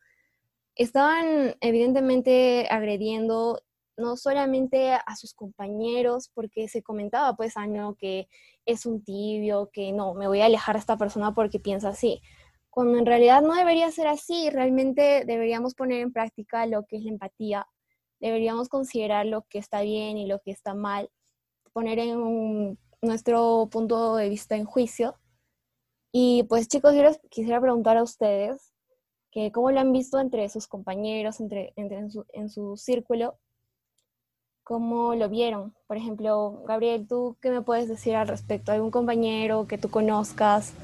estaban 0.77 1.57
evidentemente 1.61 2.67
agrediendo 2.71 3.61
no 3.97 4.17
solamente 4.17 4.93
a 4.93 5.17
sus 5.17 5.35
compañeros, 5.35 6.31
porque 6.35 6.69
se 6.69 6.83
comentaba, 6.83 7.37
pues, 7.37 7.55
no, 7.69 7.95
que 7.95 8.29
es 8.67 8.87
un 8.87 9.05
tibio, 9.05 9.71
que 9.73 9.93
no, 9.93 10.15
me 10.15 10.27
voy 10.27 10.41
a 10.41 10.47
alejar 10.47 10.77
a 10.77 10.81
esta 10.81 10.99
persona 10.99 11.33
porque 11.33 11.61
piensa 11.61 11.91
así, 11.91 12.21
cuando 12.71 12.99
en 12.99 13.07
realidad 13.07 13.41
no 13.41 13.55
debería 13.55 13.91
ser 13.93 14.09
así, 14.09 14.51
realmente 14.51 15.25
deberíamos 15.25 15.75
poner 15.75 16.01
en 16.01 16.13
práctica 16.13 16.67
lo 16.67 16.85
que 16.87 16.97
es 16.97 17.05
la 17.05 17.11
empatía, 17.11 17.69
deberíamos 18.19 18.69
considerar 18.69 19.27
lo 19.27 19.43
que 19.43 19.59
está 19.59 19.83
bien 19.83 20.19
y 20.19 20.27
lo 20.27 20.41
que 20.41 20.51
está 20.51 20.75
mal, 20.75 21.09
poner 21.73 22.01
en 22.01 22.77
nuestro 23.01 23.69
punto 23.71 24.17
de 24.17 24.29
vista 24.29 24.57
en 24.57 24.65
juicio. 24.65 25.15
Y 26.11 26.45
pues 26.49 26.67
chicos, 26.67 26.95
yo 26.97 27.03
les 27.05 27.21
quisiera 27.31 27.61
preguntar 27.61 27.97
a 27.97 28.03
ustedes, 28.03 28.74
cómo 29.53 29.71
lo 29.71 29.81
han 29.81 29.93
visto 29.93 30.21
entre 30.21 30.49
sus 30.49 30.69
compañeros, 30.69 31.41
entre, 31.41 31.73
en, 31.77 32.11
su, 32.11 32.25
en 32.33 32.49
su 32.49 32.77
círculo, 32.77 33.39
cómo 34.63 35.15
lo 35.15 35.29
vieron. 35.29 35.75
Por 35.87 35.97
ejemplo, 35.97 36.63
Gabriel, 36.67 37.07
¿tú 37.07 37.37
qué 37.41 37.51
me 37.51 37.63
puedes 37.63 37.89
decir 37.89 38.17
al 38.17 38.29
respecto? 38.29 38.73
¿Algún 38.73 38.91
compañero 38.91 39.67
que 39.67 39.79
tú 39.79 39.91
conozcas 39.91 40.75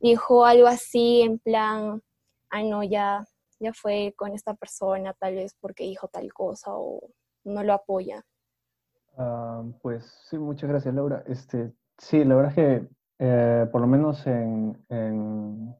dijo 0.00 0.44
algo 0.44 0.66
así 0.66 1.20
en 1.22 1.38
plan, 1.38 2.02
ay 2.48 2.68
no, 2.68 2.82
ya, 2.82 3.26
ya 3.58 3.72
fue 3.72 4.14
con 4.16 4.32
esta 4.32 4.54
persona 4.54 5.12
tal 5.14 5.34
vez 5.34 5.54
porque 5.60 5.84
dijo 5.84 6.08
tal 6.08 6.32
cosa 6.32 6.72
o 6.74 7.00
no 7.44 7.62
lo 7.62 7.74
apoya? 7.74 8.24
Ah, 9.16 9.62
pues 9.82 10.04
sí, 10.28 10.38
muchas 10.38 10.70
gracias 10.70 10.94
Laura. 10.94 11.22
Este, 11.26 11.72
sí, 11.98 12.24
la 12.24 12.34
verdad 12.34 12.54
que 12.54 12.88
eh, 13.22 13.66
por 13.70 13.82
lo 13.82 13.86
menos 13.86 14.26
en, 14.26 14.78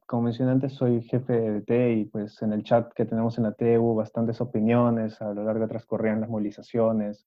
como 0.05 0.21
mencioné 0.21 0.51
antes, 0.51 0.73
soy 0.73 1.01
jefe 1.01 1.33
de 1.33 1.61
T 1.61 1.93
y 1.93 2.05
pues 2.05 2.39
en 2.43 2.53
el 2.53 2.63
chat 2.63 2.93
que 2.93 3.05
tenemos 3.05 3.35
en 3.39 3.45
la 3.45 3.53
T 3.53 3.79
hubo 3.79 3.95
bastantes 3.95 4.39
opiniones, 4.41 5.19
a 5.23 5.33
lo 5.33 5.43
largo 5.43 5.67
transcurrían 5.67 6.21
las 6.21 6.29
movilizaciones. 6.29 7.25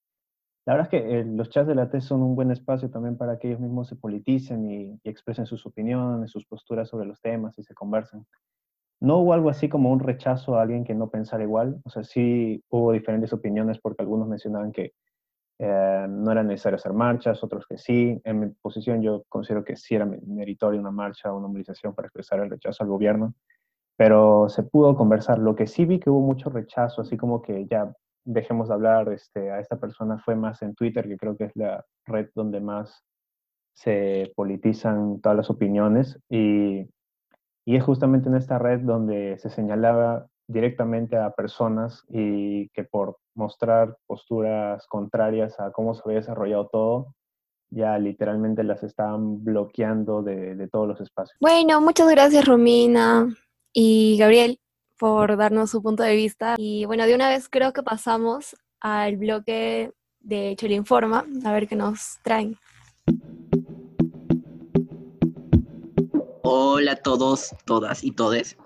La 0.67 0.75
verdad 0.75 0.95
es 0.95 1.01
que 1.03 1.19
eh, 1.19 1.25
los 1.25 1.51
chats 1.51 1.67
de 1.67 1.75
la 1.75 1.91
T 1.91 2.01
son 2.01 2.23
un 2.23 2.37
buen 2.37 2.53
espacio 2.53 2.89
también 2.91 3.17
para 3.17 3.41
que 3.41 3.49
ellos 3.49 3.59
mismos 3.59 3.89
se 3.89 3.97
politicen 3.97 4.71
y, 4.71 5.01
expresen 5.03 5.47
sus 5.47 5.67
opiniones, 5.67 6.31
sus 6.31 6.47
posturas 6.47 6.89
sobre 6.89 7.07
los 7.07 7.21
temas 7.21 7.59
y 7.59 7.65
se 7.65 7.75
conversen. 7.75 8.25
No 9.01 9.19
hubo 9.19 9.33
algo 9.33 9.51
así 9.51 9.69
como 9.69 9.91
un 9.91 9.99
rechazo 9.99 10.57
a 10.57 10.63
alguien 10.63 10.85
que 10.85 10.95
no 10.95 11.11
pensara 11.11 11.43
igual, 11.43 11.81
o 11.85 11.91
sea, 11.91 12.05
sí 12.05 12.63
hubo 12.71 12.93
diferentes 12.93 13.33
opiniones 13.33 13.81
porque 13.81 14.03
algunos 14.03 14.29
mencionaban 14.29 14.71
que 14.71 14.93
eh, 15.59 16.07
no 16.09 16.33
era 16.33 16.43
necesario 16.43 16.77
hacer 16.77 16.93
marchas, 16.93 17.43
otros 17.45 17.67
que 17.67 17.79
sí. 17.79 18.21
En 18.25 18.41
mi 18.41 18.49
posición 18.49 19.03
yo 19.03 19.25
considero 19.29 19.65
que 19.65 19.77
sí 19.77 19.95
era 19.95 20.07
meritoria 20.07 20.81
una 20.81 20.91
marcha 20.91 21.33
o 21.33 21.39
una 21.39 21.49
movilización 21.49 21.95
para 21.95 22.07
expresar 22.07 22.41
el 22.41 22.51
rechazo 22.51 22.83
al 22.83 22.91
gobierno, 22.91 23.35
pero 23.97 24.49
se 24.49 24.63
pudo 24.65 24.97
conversar. 24.97 25.39
Lo 25.39 25.55
que 25.55 25.67
sí 25.67 25.85
vi 25.85 26.01
que 26.01 26.11
hubo 26.11 26.21
mucho 26.21 26.51
rechazo, 26.51 27.03
así 27.03 27.17
como 27.17 27.43
que 27.43 27.67
ya 27.67 27.93
dejemos 28.25 28.69
de 28.69 28.75
hablar 28.75 29.13
este, 29.13 29.51
a 29.51 29.61
esta 29.61 29.79
persona 29.79 30.19
fue 30.19 30.35
más 30.35 30.63
en 30.63 30.75
Twitter, 30.75 31.07
que 31.07 31.17
creo 31.17 31.37
que 31.37 31.45
es 31.45 31.57
la 31.57 31.85
red 32.07 32.31
donde 32.35 32.61
más 32.61 33.05
se 33.75 34.33
politizan 34.37 35.21
todas 35.21 35.37
las 35.37 35.51
opiniones. 35.51 36.19
Y, 36.29 36.89
y 37.67 37.77
es 37.77 37.85
justamente 37.85 38.29
en 38.29 38.37
esta 38.37 38.59
red 38.59 38.81
donde 38.81 39.39
se 39.39 39.51
señalaba 39.51 40.27
directamente 40.47 41.17
a 41.17 41.31
personas 41.31 42.05
y 42.09 42.69
que 42.71 42.85
por 42.85 43.19
mostrar 43.35 43.97
posturas 44.07 44.87
contrarias 44.87 45.59
a 45.59 45.73
cómo 45.73 45.95
se 45.95 46.03
había 46.05 46.19
desarrollado 46.19 46.69
todo, 46.69 47.15
ya 47.71 47.99
literalmente 47.99 48.63
las 48.63 48.83
estaban 48.83 49.43
bloqueando 49.43 50.23
de, 50.23 50.55
de 50.55 50.69
todos 50.69 50.87
los 50.87 51.01
espacios. 51.01 51.37
Bueno, 51.41 51.81
muchas 51.81 52.09
gracias 52.09 52.45
Romina 52.45 53.27
y 53.73 54.17
Gabriel 54.19 54.61
por 54.99 55.37
darnos 55.37 55.71
su 55.71 55.83
punto 55.83 56.03
de 56.03 56.15
vista. 56.15 56.55
Y 56.57 56.85
bueno, 56.85 57.07
de 57.07 57.15
una 57.15 57.29
vez 57.29 57.49
creo 57.49 57.73
que 57.73 57.83
pasamos 57.83 58.57
al 58.81 59.17
bloque 59.17 59.93
de 60.21 60.55
Chile 60.57 60.75
Informa, 60.75 61.25
a 61.45 61.53
ver 61.53 61.69
qué 61.69 61.77
nos 61.77 62.19
traen. 62.23 62.57
Hola 66.43 66.93
a 66.93 66.97
todos, 66.97 67.55
todas 67.65 68.05
y 68.05 68.13
todes. 68.13 68.57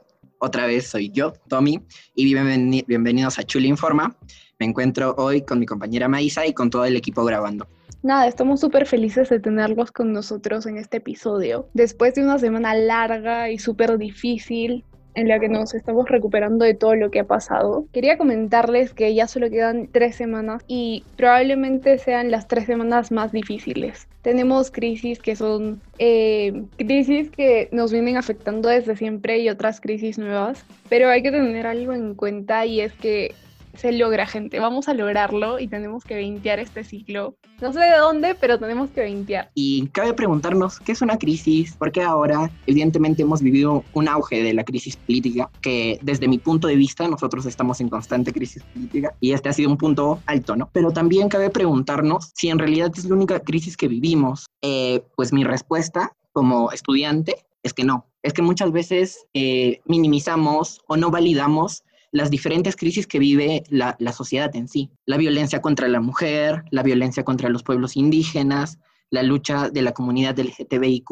Otra 0.41 0.67
vez 0.67 0.87
soy 0.87 1.11
yo, 1.11 1.33
Tommy, 1.49 1.81
y 2.15 2.33
bienveni- 2.33 2.85
bienvenidos 2.87 3.39
a 3.39 3.43
Chule 3.43 3.67
Informa. 3.67 4.17
Me 4.61 4.67
encuentro 4.67 5.15
hoy 5.19 5.43
con 5.43 5.59
mi 5.59 5.67
compañera 5.67 6.09
Maisa 6.09 6.47
y 6.47 6.53
con 6.53 6.71
todo 6.71 6.85
el 6.85 6.97
equipo 6.97 7.25
grabando. 7.25 7.67
Nada, 8.03 8.29
estamos 8.29 8.61
súper 8.61 8.87
felices 8.87 9.29
de 9.29 9.41
tenerlos 9.41 9.91
con 9.91 10.13
nosotros 10.13 10.67
en 10.67 10.77
este 10.79 10.99
episodio. 10.99 11.69
Después 11.75 12.15
de 12.15 12.23
una 12.23 12.39
semana 12.39 12.73
larga 12.75 13.51
y 13.51 13.59
súper 13.59 13.99
difícil 13.99 14.85
en 15.15 15.29
la 15.29 15.39
que 15.39 15.49
nos 15.49 15.75
estamos 15.75 16.09
recuperando 16.09 16.65
de 16.65 16.75
todo 16.75 16.95
lo 16.95 17.11
que 17.11 17.21
ha 17.21 17.25
pasado, 17.25 17.87
quería 17.93 18.19
comentarles 18.19 18.93
que 18.93 19.15
ya 19.15 19.27
solo 19.27 19.51
quedan 19.51 19.89
tres 19.91 20.17
semanas 20.17 20.63
y 20.69 21.05
probablemente 21.17 21.99
sean 21.99 22.31
las 22.31 22.49
tres 22.49 22.67
semanas 22.67 23.11
más 23.11 23.33
difíciles. 23.33 24.07
Tenemos 24.23 24.71
crisis 24.71 25.19
que 25.19 25.37
son 25.37 25.81
eh, 25.99 26.63
crisis 26.77 27.31
que 27.31 27.69
nos 27.73 27.93
vienen 27.93 28.17
afectando 28.17 28.69
desde 28.69 28.97
siempre 28.97 29.39
y 29.39 29.49
otras 29.49 29.81
crisis 29.81 30.19
nuevas, 30.19 30.65
pero 30.89 31.09
hay 31.09 31.23
que 31.23 31.31
tener 31.31 31.67
algo 31.67 31.93
en 31.93 32.15
cuenta 32.15 32.67
y 32.67 32.81
es 32.81 32.93
que 32.93 33.35
se 33.79 33.93
logra, 33.93 34.27
gente. 34.27 34.59
Vamos 34.59 34.89
a 34.89 34.95
lograrlo 34.95 35.61
y 35.61 35.69
tenemos 35.69 36.05
que 36.05 36.17
veintear 36.17 36.59
este 36.59 36.83
ciclo. 36.83 37.37
No 37.61 37.73
sé 37.73 37.81
de 37.81 37.97
dónde, 37.97 38.35
pero 38.35 38.59
tenemos 38.59 38.91
que 38.91 39.03
veintear. 39.03 39.51
Y 39.55 39.87
cabe 39.89 40.15
preguntarnos, 40.15 40.81
¿qué 40.81 40.93
es 40.93 41.01
una 41.01 41.17
crisis? 41.17 41.77
Porque 41.79 42.03
ahora, 42.03 42.51
evidentemente, 42.67 43.23
hemos 43.23 43.41
vivido 43.41 43.85
un 43.95 44.09
auge 44.09 44.43
de 44.43 44.53
la 44.53 44.65
crisis 44.65 44.97
política, 44.97 45.49
que 45.61 45.99
desde 46.03 46.27
mi 46.27 46.39
punto 46.39 46.67
de 46.67 46.77
vista, 46.77 47.07
nosotros 47.09 47.47
estamos 47.47 47.81
en 47.81 47.89
constante 47.89 48.33
crisis 48.33 48.65
política 48.65 49.15
y 49.21 49.33
este 49.33 49.49
ha 49.49 49.53
sido 49.53 49.71
un 49.71 49.79
punto 49.79 50.21
alto, 50.27 50.57
¿no? 50.57 50.69
Pero 50.73 50.91
también 50.91 51.29
cabe 51.29 51.51
preguntarnos 51.51 52.31
si 52.35 52.49
en 52.49 52.59
realidad 52.59 52.93
es 52.97 53.05
la 53.05 53.15
única 53.15 53.41
crisis 53.41 53.77
que 53.77 53.89
vivimos. 53.89 54.47
Eh, 54.63 55.03
pues 55.17 55.33
mi 55.33 55.45
respuesta 55.45 56.13
como 56.33 56.73
estudiante 56.73 57.37
es 57.63 57.73
que 57.73 57.85
no. 57.85 58.07
Es 58.23 58.33
que 58.33 58.43
muchas 58.43 58.73
veces 58.73 59.27
eh, 59.35 59.81
minimizamos 59.85 60.81
o 60.89 60.97
no 60.97 61.11
validamos 61.11 61.85
las 62.19 62.31
diferentes 62.31 62.77
crisis 62.77 63.07
que 63.07 63.19
vive 63.19 63.63
la, 63.71 63.97
la, 63.99 64.13
sociedad 64.13 64.55
en 64.55 64.69
sí. 64.69 64.91
La 65.07 65.17
violencia 65.17 65.63
contra 65.63 65.89
la 65.89 66.01
mujer, 66.01 66.65
la 66.71 66.83
violencia 66.83 67.25
contra 67.25 67.49
los 67.49 67.63
pueblos 67.63 67.97
indígenas, 67.97 68.79
la 69.11 69.23
lucha 69.23 69.71
de 69.71 69.83
la 69.83 69.93
comunidad 69.93 70.39
LGTBIQ 70.39 71.09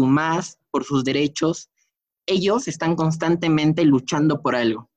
por 0.70 0.84
sus 0.84 1.04
derechos. 1.04 1.70
Ellos 2.26 2.68
están 2.68 2.96
constantemente 2.96 3.84
luchando 3.84 4.42
por 4.42 4.56
algo, 4.56 4.90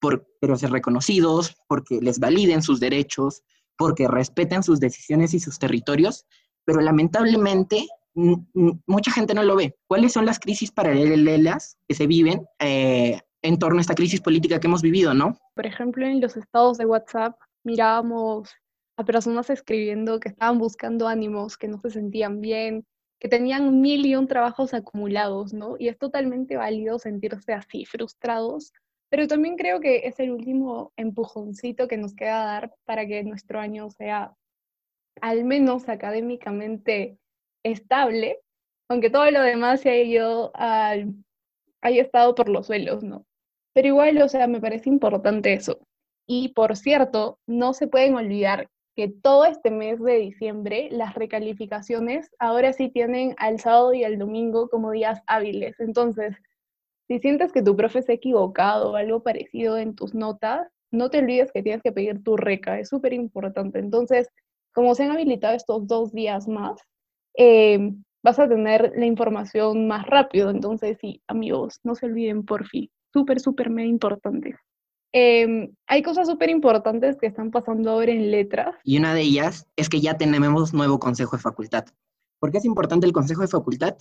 por, 0.00 0.26
pero 0.40 0.56
ser 0.56 0.70
reconocidos, 0.70 1.56
porque 1.68 2.00
les 2.02 2.18
validen 2.18 2.62
sus 2.62 2.80
derechos, 2.80 3.42
porque 3.76 4.08
respeten 4.08 4.62
sus 4.62 4.80
decisiones 4.80 5.34
y 5.34 5.40
sus 5.40 5.58
territorios, 5.58 6.26
pero 6.64 6.80
lamentablemente 6.80 7.86
mucha 8.14 9.10
gente 9.10 9.34
no 9.34 9.42
lo 9.42 9.56
ve. 9.56 9.76
¿Cuáles 9.86 10.12
son 10.12 10.26
las 10.26 10.38
crisis 10.38 10.70
paralelas 10.70 11.78
que 11.88 11.94
se 11.94 12.06
viven 12.06 12.46
eh, 12.60 13.20
en 13.44 13.58
torno 13.58 13.78
a 13.78 13.82
esta 13.82 13.94
crisis 13.94 14.22
política 14.22 14.58
que 14.58 14.66
hemos 14.66 14.80
vivido, 14.80 15.12
¿no? 15.12 15.36
Por 15.54 15.66
ejemplo, 15.66 16.06
en 16.06 16.20
los 16.20 16.36
estados 16.36 16.78
de 16.78 16.86
WhatsApp 16.86 17.38
mirábamos 17.62 18.50
a 18.96 19.04
personas 19.04 19.50
escribiendo 19.50 20.18
que 20.18 20.30
estaban 20.30 20.58
buscando 20.58 21.06
ánimos, 21.06 21.58
que 21.58 21.68
no 21.68 21.78
se 21.78 21.90
sentían 21.90 22.40
bien, 22.40 22.86
que 23.20 23.28
tenían 23.28 23.82
mil 23.82 24.06
y 24.06 24.16
un 24.16 24.28
trabajos 24.28 24.72
acumulados, 24.72 25.52
¿no? 25.52 25.76
Y 25.78 25.88
es 25.88 25.98
totalmente 25.98 26.56
válido 26.56 26.98
sentirse 26.98 27.52
así, 27.52 27.84
frustrados, 27.84 28.72
pero 29.10 29.28
también 29.28 29.56
creo 29.56 29.78
que 29.78 30.06
es 30.06 30.18
el 30.20 30.30
último 30.30 30.92
empujoncito 30.96 31.86
que 31.86 31.98
nos 31.98 32.14
queda 32.14 32.44
dar 32.44 32.74
para 32.86 33.06
que 33.06 33.22
nuestro 33.24 33.60
año 33.60 33.90
sea 33.90 34.34
al 35.20 35.44
menos 35.44 35.90
académicamente 35.90 37.18
estable, 37.62 38.38
aunque 38.88 39.10
todo 39.10 39.30
lo 39.30 39.42
demás 39.42 39.82
se 39.82 40.02
ido 40.02 40.50
al 40.54 41.12
haya 41.82 42.02
estado 42.02 42.34
por 42.34 42.48
los 42.48 42.66
suelos, 42.66 43.02
¿no? 43.02 43.26
Pero 43.74 43.88
igual, 43.88 44.22
o 44.22 44.28
sea, 44.28 44.46
me 44.46 44.60
parece 44.60 44.88
importante 44.88 45.52
eso. 45.52 45.78
Y 46.26 46.50
por 46.54 46.76
cierto, 46.76 47.38
no 47.46 47.74
se 47.74 47.88
pueden 47.88 48.14
olvidar 48.14 48.68
que 48.96 49.08
todo 49.08 49.44
este 49.44 49.70
mes 49.70 50.00
de 50.00 50.14
diciembre 50.18 50.88
las 50.92 51.14
recalificaciones 51.14 52.30
ahora 52.38 52.72
sí 52.72 52.88
tienen 52.88 53.34
al 53.38 53.58
sábado 53.60 53.92
y 53.92 54.04
al 54.04 54.18
domingo 54.18 54.68
como 54.68 54.92
días 54.92 55.20
hábiles. 55.26 55.78
Entonces, 55.80 56.36
si 57.08 57.18
sientes 57.18 57.52
que 57.52 57.62
tu 57.62 57.76
profe 57.76 58.02
se 58.02 58.12
ha 58.12 58.14
equivocado 58.14 58.92
o 58.92 58.96
algo 58.96 59.22
parecido 59.22 59.76
en 59.78 59.94
tus 59.94 60.14
notas, 60.14 60.68
no 60.92 61.10
te 61.10 61.18
olvides 61.18 61.52
que 61.52 61.62
tienes 61.62 61.82
que 61.82 61.92
pedir 61.92 62.22
tu 62.22 62.36
reca, 62.36 62.78
es 62.78 62.88
súper 62.88 63.12
importante. 63.12 63.80
Entonces, 63.80 64.28
como 64.72 64.94
se 64.94 65.04
han 65.04 65.10
habilitado 65.10 65.54
estos 65.54 65.86
dos 65.86 66.12
días 66.12 66.48
más, 66.48 66.80
eh, 67.36 67.92
vas 68.22 68.38
a 68.38 68.48
tener 68.48 68.92
la 68.96 69.06
información 69.06 69.88
más 69.88 70.06
rápido. 70.06 70.50
Entonces, 70.50 70.98
sí, 71.00 71.20
amigos, 71.26 71.80
no 71.82 71.94
se 71.94 72.06
olviden, 72.06 72.44
por 72.44 72.66
fin. 72.66 72.88
Súper, 73.14 73.38
súper, 73.38 73.70
mega 73.70 73.88
importante. 73.88 74.56
Eh, 75.12 75.70
hay 75.86 76.02
cosas 76.02 76.26
súper 76.26 76.50
importantes 76.50 77.16
que 77.16 77.28
están 77.28 77.52
pasando 77.52 77.92
ahora 77.92 78.10
en 78.10 78.32
letras. 78.32 78.74
Y 78.82 78.98
una 78.98 79.14
de 79.14 79.20
ellas 79.20 79.68
es 79.76 79.88
que 79.88 80.00
ya 80.00 80.18
tenemos 80.18 80.74
nuevo 80.74 80.98
consejo 80.98 81.36
de 81.36 81.42
facultad. 81.42 81.84
¿Por 82.40 82.50
qué 82.50 82.58
es 82.58 82.64
importante 82.64 83.06
el 83.06 83.12
consejo 83.12 83.42
de 83.42 83.46
facultad? 83.46 83.96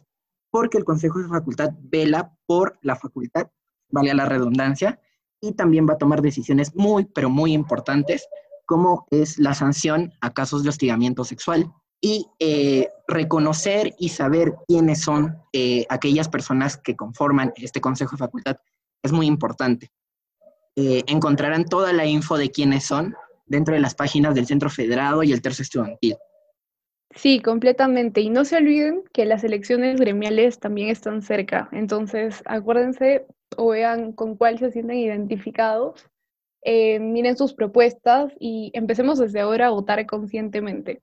Porque 0.49 0.79
el 0.79 0.83
consejo 0.83 1.19
de 1.19 1.27
facultad 1.27 1.69
vela 1.83 2.35
por 2.47 2.79
la 2.81 2.95
facultad, 2.95 3.51
vale 3.89 4.15
la 4.15 4.25
redundancia, 4.25 4.99
y 5.39 5.53
también 5.53 5.87
va 5.87 5.93
a 5.93 5.99
tomar 5.99 6.23
decisiones 6.23 6.75
muy, 6.75 7.05
pero 7.05 7.29
muy 7.29 7.53
importantes, 7.53 8.27
como 8.65 9.05
es 9.11 9.37
la 9.37 9.53
sanción 9.53 10.11
a 10.21 10.33
casos 10.33 10.63
de 10.63 10.69
hostigamiento 10.69 11.23
sexual, 11.23 11.71
y 12.01 12.25
eh, 12.39 12.89
reconocer 13.07 13.93
y 13.99 14.09
saber 14.09 14.55
quiénes 14.67 15.01
son 15.01 15.37
eh, 15.53 15.85
aquellas 15.89 16.29
personas 16.29 16.77
que 16.77 16.95
conforman 16.95 17.53
este 17.57 17.79
Consejo 17.79 18.15
de 18.15 18.17
Facultad 18.17 18.57
es 19.03 19.11
muy 19.11 19.27
importante. 19.27 19.91
Eh, 20.75 21.03
encontrarán 21.07 21.65
toda 21.65 21.93
la 21.93 22.05
info 22.05 22.37
de 22.37 22.49
quiénes 22.49 22.85
son 22.85 23.15
dentro 23.45 23.75
de 23.75 23.81
las 23.81 23.93
páginas 23.93 24.33
del 24.33 24.47
Centro 24.47 24.69
Federado 24.69 25.21
y 25.21 25.31
el 25.31 25.41
Tercio 25.41 25.61
Estudiantil. 25.61 26.15
Sí, 27.15 27.39
completamente. 27.39 28.21
Y 28.21 28.29
no 28.29 28.43
se 28.43 28.57
olviden 28.57 29.03
que 29.13 29.25
las 29.25 29.43
elecciones 29.43 29.99
gremiales 29.99 30.59
también 30.59 30.89
están 30.89 31.21
cerca. 31.21 31.69
Entonces, 31.71 32.41
acuérdense 32.45 33.27
o 33.55 33.67
vean 33.67 34.13
con 34.13 34.35
cuál 34.35 34.57
se 34.57 34.71
sienten 34.71 34.97
identificados. 34.97 36.09
miren 36.65 37.37
sus 37.37 37.53
propuestas 37.53 38.33
y 38.39 38.71
empecemos 38.73 39.19
desde 39.19 39.41
ahora 39.41 39.67
a 39.67 39.71
votar 39.71 40.03
conscientemente. 40.07 41.01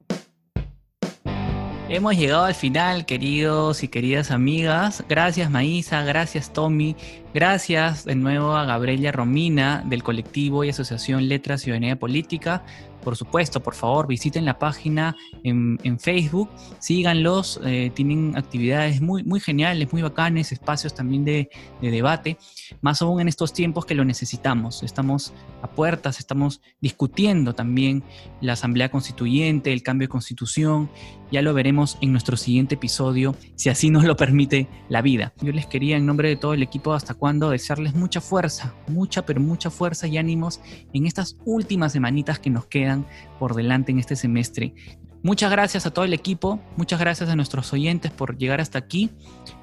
Hemos 1.92 2.16
llegado 2.16 2.44
al 2.44 2.54
final, 2.54 3.04
queridos 3.04 3.82
y 3.82 3.88
queridas 3.88 4.30
amigas. 4.30 5.02
Gracias 5.08 5.50
Maísa, 5.50 6.04
gracias 6.04 6.52
Tommy, 6.52 6.94
gracias 7.34 8.04
de 8.04 8.14
nuevo 8.14 8.52
a 8.54 8.64
Gabriela 8.64 9.10
Romina 9.10 9.82
del 9.84 10.04
colectivo 10.04 10.62
y 10.62 10.68
asociación 10.68 11.28
Letras 11.28 11.62
Ciudadanía 11.62 11.96
Política. 11.96 12.62
Por 13.02 13.16
supuesto, 13.16 13.60
por 13.60 13.74
favor, 13.74 14.06
visiten 14.06 14.44
la 14.44 14.58
página 14.58 15.16
en, 15.42 15.78
en 15.82 15.98
Facebook, 15.98 16.50
síganlos, 16.78 17.60
eh, 17.64 17.90
tienen 17.94 18.36
actividades 18.36 19.00
muy, 19.00 19.22
muy 19.22 19.40
geniales, 19.40 19.92
muy 19.92 20.02
bacanes, 20.02 20.52
espacios 20.52 20.94
también 20.94 21.24
de, 21.24 21.50
de 21.80 21.90
debate, 21.90 22.38
más 22.80 23.02
aún 23.02 23.20
en 23.20 23.28
estos 23.28 23.52
tiempos 23.52 23.86
que 23.86 23.94
lo 23.94 24.04
necesitamos. 24.04 24.82
Estamos 24.82 25.32
a 25.62 25.68
puertas, 25.68 26.18
estamos 26.18 26.60
discutiendo 26.80 27.54
también 27.54 28.02
la 28.40 28.54
Asamblea 28.54 28.90
Constituyente, 28.90 29.72
el 29.72 29.82
cambio 29.82 30.06
de 30.06 30.10
constitución, 30.10 30.90
ya 31.30 31.42
lo 31.42 31.54
veremos 31.54 31.96
en 32.00 32.10
nuestro 32.12 32.36
siguiente 32.36 32.74
episodio, 32.74 33.36
si 33.54 33.68
así 33.68 33.90
nos 33.90 34.04
lo 34.04 34.16
permite 34.16 34.68
la 34.88 35.00
vida. 35.00 35.32
Yo 35.40 35.52
les 35.52 35.66
quería, 35.66 35.96
en 35.96 36.06
nombre 36.06 36.28
de 36.28 36.36
todo 36.36 36.54
el 36.54 36.62
equipo 36.62 36.92
Hasta 36.92 37.14
Cuándo, 37.14 37.50
desearles 37.50 37.94
mucha 37.94 38.20
fuerza, 38.20 38.74
mucha, 38.88 39.24
pero 39.24 39.40
mucha 39.40 39.70
fuerza 39.70 40.08
y 40.08 40.18
ánimos 40.18 40.60
en 40.92 41.06
estas 41.06 41.36
últimas 41.44 41.92
semanitas 41.92 42.38
que 42.38 42.50
nos 42.50 42.66
quedan 42.90 43.06
por 43.38 43.54
delante 43.54 43.92
en 43.92 43.98
este 43.98 44.16
semestre. 44.16 44.74
Muchas 45.22 45.50
gracias 45.50 45.84
a 45.84 45.90
todo 45.90 46.06
el 46.06 46.14
equipo, 46.14 46.60
muchas 46.76 46.98
gracias 46.98 47.28
a 47.28 47.36
nuestros 47.36 47.72
oyentes 47.74 48.10
por 48.10 48.38
llegar 48.38 48.60
hasta 48.60 48.78
aquí. 48.78 49.10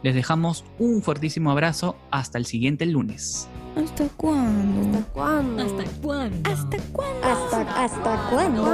Les 0.03 0.13
dejamos 0.13 0.63
un 0.77 1.01
fuertísimo 1.01 1.49
abrazo. 1.49 1.95
Hasta 2.11 2.37
el 2.37 2.45
siguiente 2.45 2.85
lunes. 2.85 3.49
¿Hasta 3.75 4.07
cuándo? 4.09 4.99
¿Hasta 4.99 5.11
cuándo? 5.11 5.63
¿Hasta 5.63 5.83
cuándo? 6.01 6.51
¿Hasta 6.51 6.77
cuándo? 6.93 7.27
¿Hasta, 7.27 7.83
hasta 7.83 8.29
cuándo? 8.29 8.65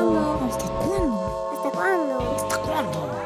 ¿Hasta 0.46 0.66
cuándo? 0.66 1.52
¿Hasta 1.54 1.70
cuándo? 1.72 2.36
¿Hasta 2.36 2.58
cuándo? 2.58 3.23